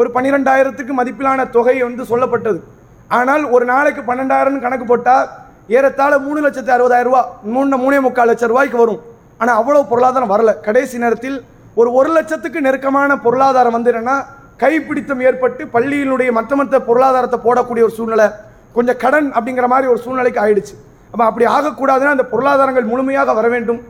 [0.00, 2.58] ஒரு பன்னிரெண்டாயிரத்துக்கு மதிப்பிலான தொகை வந்து சொல்லப்பட்டது.
[3.10, 5.26] ஆனால் ஒரு நாளைக்கு பன்னெண்டாயிரம் கணக்கு போட்டால்
[5.76, 7.22] ஏறத்தாழ மூணு லட்சத்தி அறுபதாயிரம் ரூபா
[7.54, 9.00] மூணு மூணே முக்கால் லட்சம் ரூபாய்க்கு வரும்.
[9.40, 10.50] ஆனால் அவ்வளோ பொருளாதாரம் வரல.
[10.66, 11.38] கடைசி நேரத்தில்
[11.80, 14.16] ஒரு ஒரு லட்சத்துக்கு நெருக்கமான பொருளாதாரம் வந்து என்னென்னா
[14.62, 18.26] கைப்பிடித்தம் ஏற்பட்டு பள்ளியினுடைய மற்ற மற்ற பொருளாதாரத்தை போடக்கூடிய ஒரு சூழ்நிலை
[18.76, 20.74] கொஞ்சம் கடன் அப்படிங்கிற மாதிரி ஒரு சூழ்நிலைக்கு ஆயிடுச்சு.
[21.12, 23.80] அப்போ அப்படி ஆகக்கூடாதுன்னா அந்த பொருளாதாரங்கள் முழுமையாக வர வேண்டும்.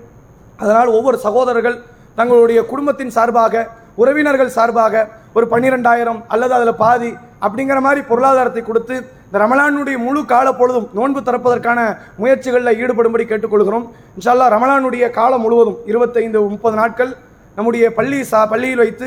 [0.62, 1.76] அதனால் ஒவ்வொரு சகோதரர்கள்
[2.18, 3.64] தங்களுடைய குடும்பத்தின் சார்பாக
[4.02, 4.94] உறவினர்கள் சார்பாக
[5.36, 7.10] ஒரு பன்னிரெண்டாயிரம் அல்லது அதில் பாதி
[7.46, 11.78] அப்படிங்கிற மாதிரி பொருளாதாரத்தை கொடுத்து இந்த ரமலானுடைய முழு கால பொழுதும் நோன்பு திறப்பதற்கான
[12.22, 13.86] முயற்சிகளில் ஈடுபடும்படி கேட்டுக்கொள்கிறோம்.
[14.16, 17.12] இன்ஷால்லா ரமலானுடைய காலம் முழுவதும் இருபத்தைந்து முப்பது நாட்கள்
[17.56, 19.06] நம்முடைய பள்ளி சா பள்ளியில் வைத்து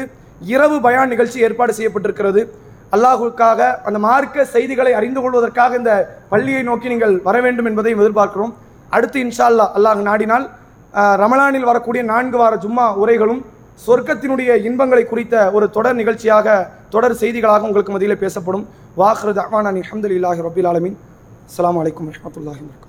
[0.53, 2.41] இரவு பயான் நிகழ்ச்சி ஏற்பாடு செய்யப்பட்டிருக்கிறது.
[2.95, 5.93] அல்லாஹுக்காக அந்த மார்க்க செய்திகளை அறிந்து கொள்வதற்காக இந்த
[6.33, 8.53] பள்ளியை நோக்கி நீங்கள் வர வேண்டும் என்பதையும் எதிர்பார்க்கிறோம்.
[8.97, 10.45] அடுத்து இன்ஷா அல்லாஹ் அல்லாஹ் நாடினால்
[11.23, 13.41] ரமலானில் வரக்கூடிய நான்கு வார ஜும்மா உரைகளும்
[13.88, 16.47] சொர்க்கத்தினுடைய இன்பங்களை குறித்த ஒரு தொடர் நிகழ்ச்சியாக
[16.89, 18.67] தொடர் செய்திகளாக உங்களுக்கு மதியில் பேசப்படும்.
[18.97, 20.97] வாஹ்ரத் அஹ்வான் அலி அஹமதுல்லாஹி ரபில் ஆலமின்.
[21.49, 22.88] அஸ்ஸலாமு வலைக்கம் வரமத்துல்லாஹி வபரகாத்துஹு.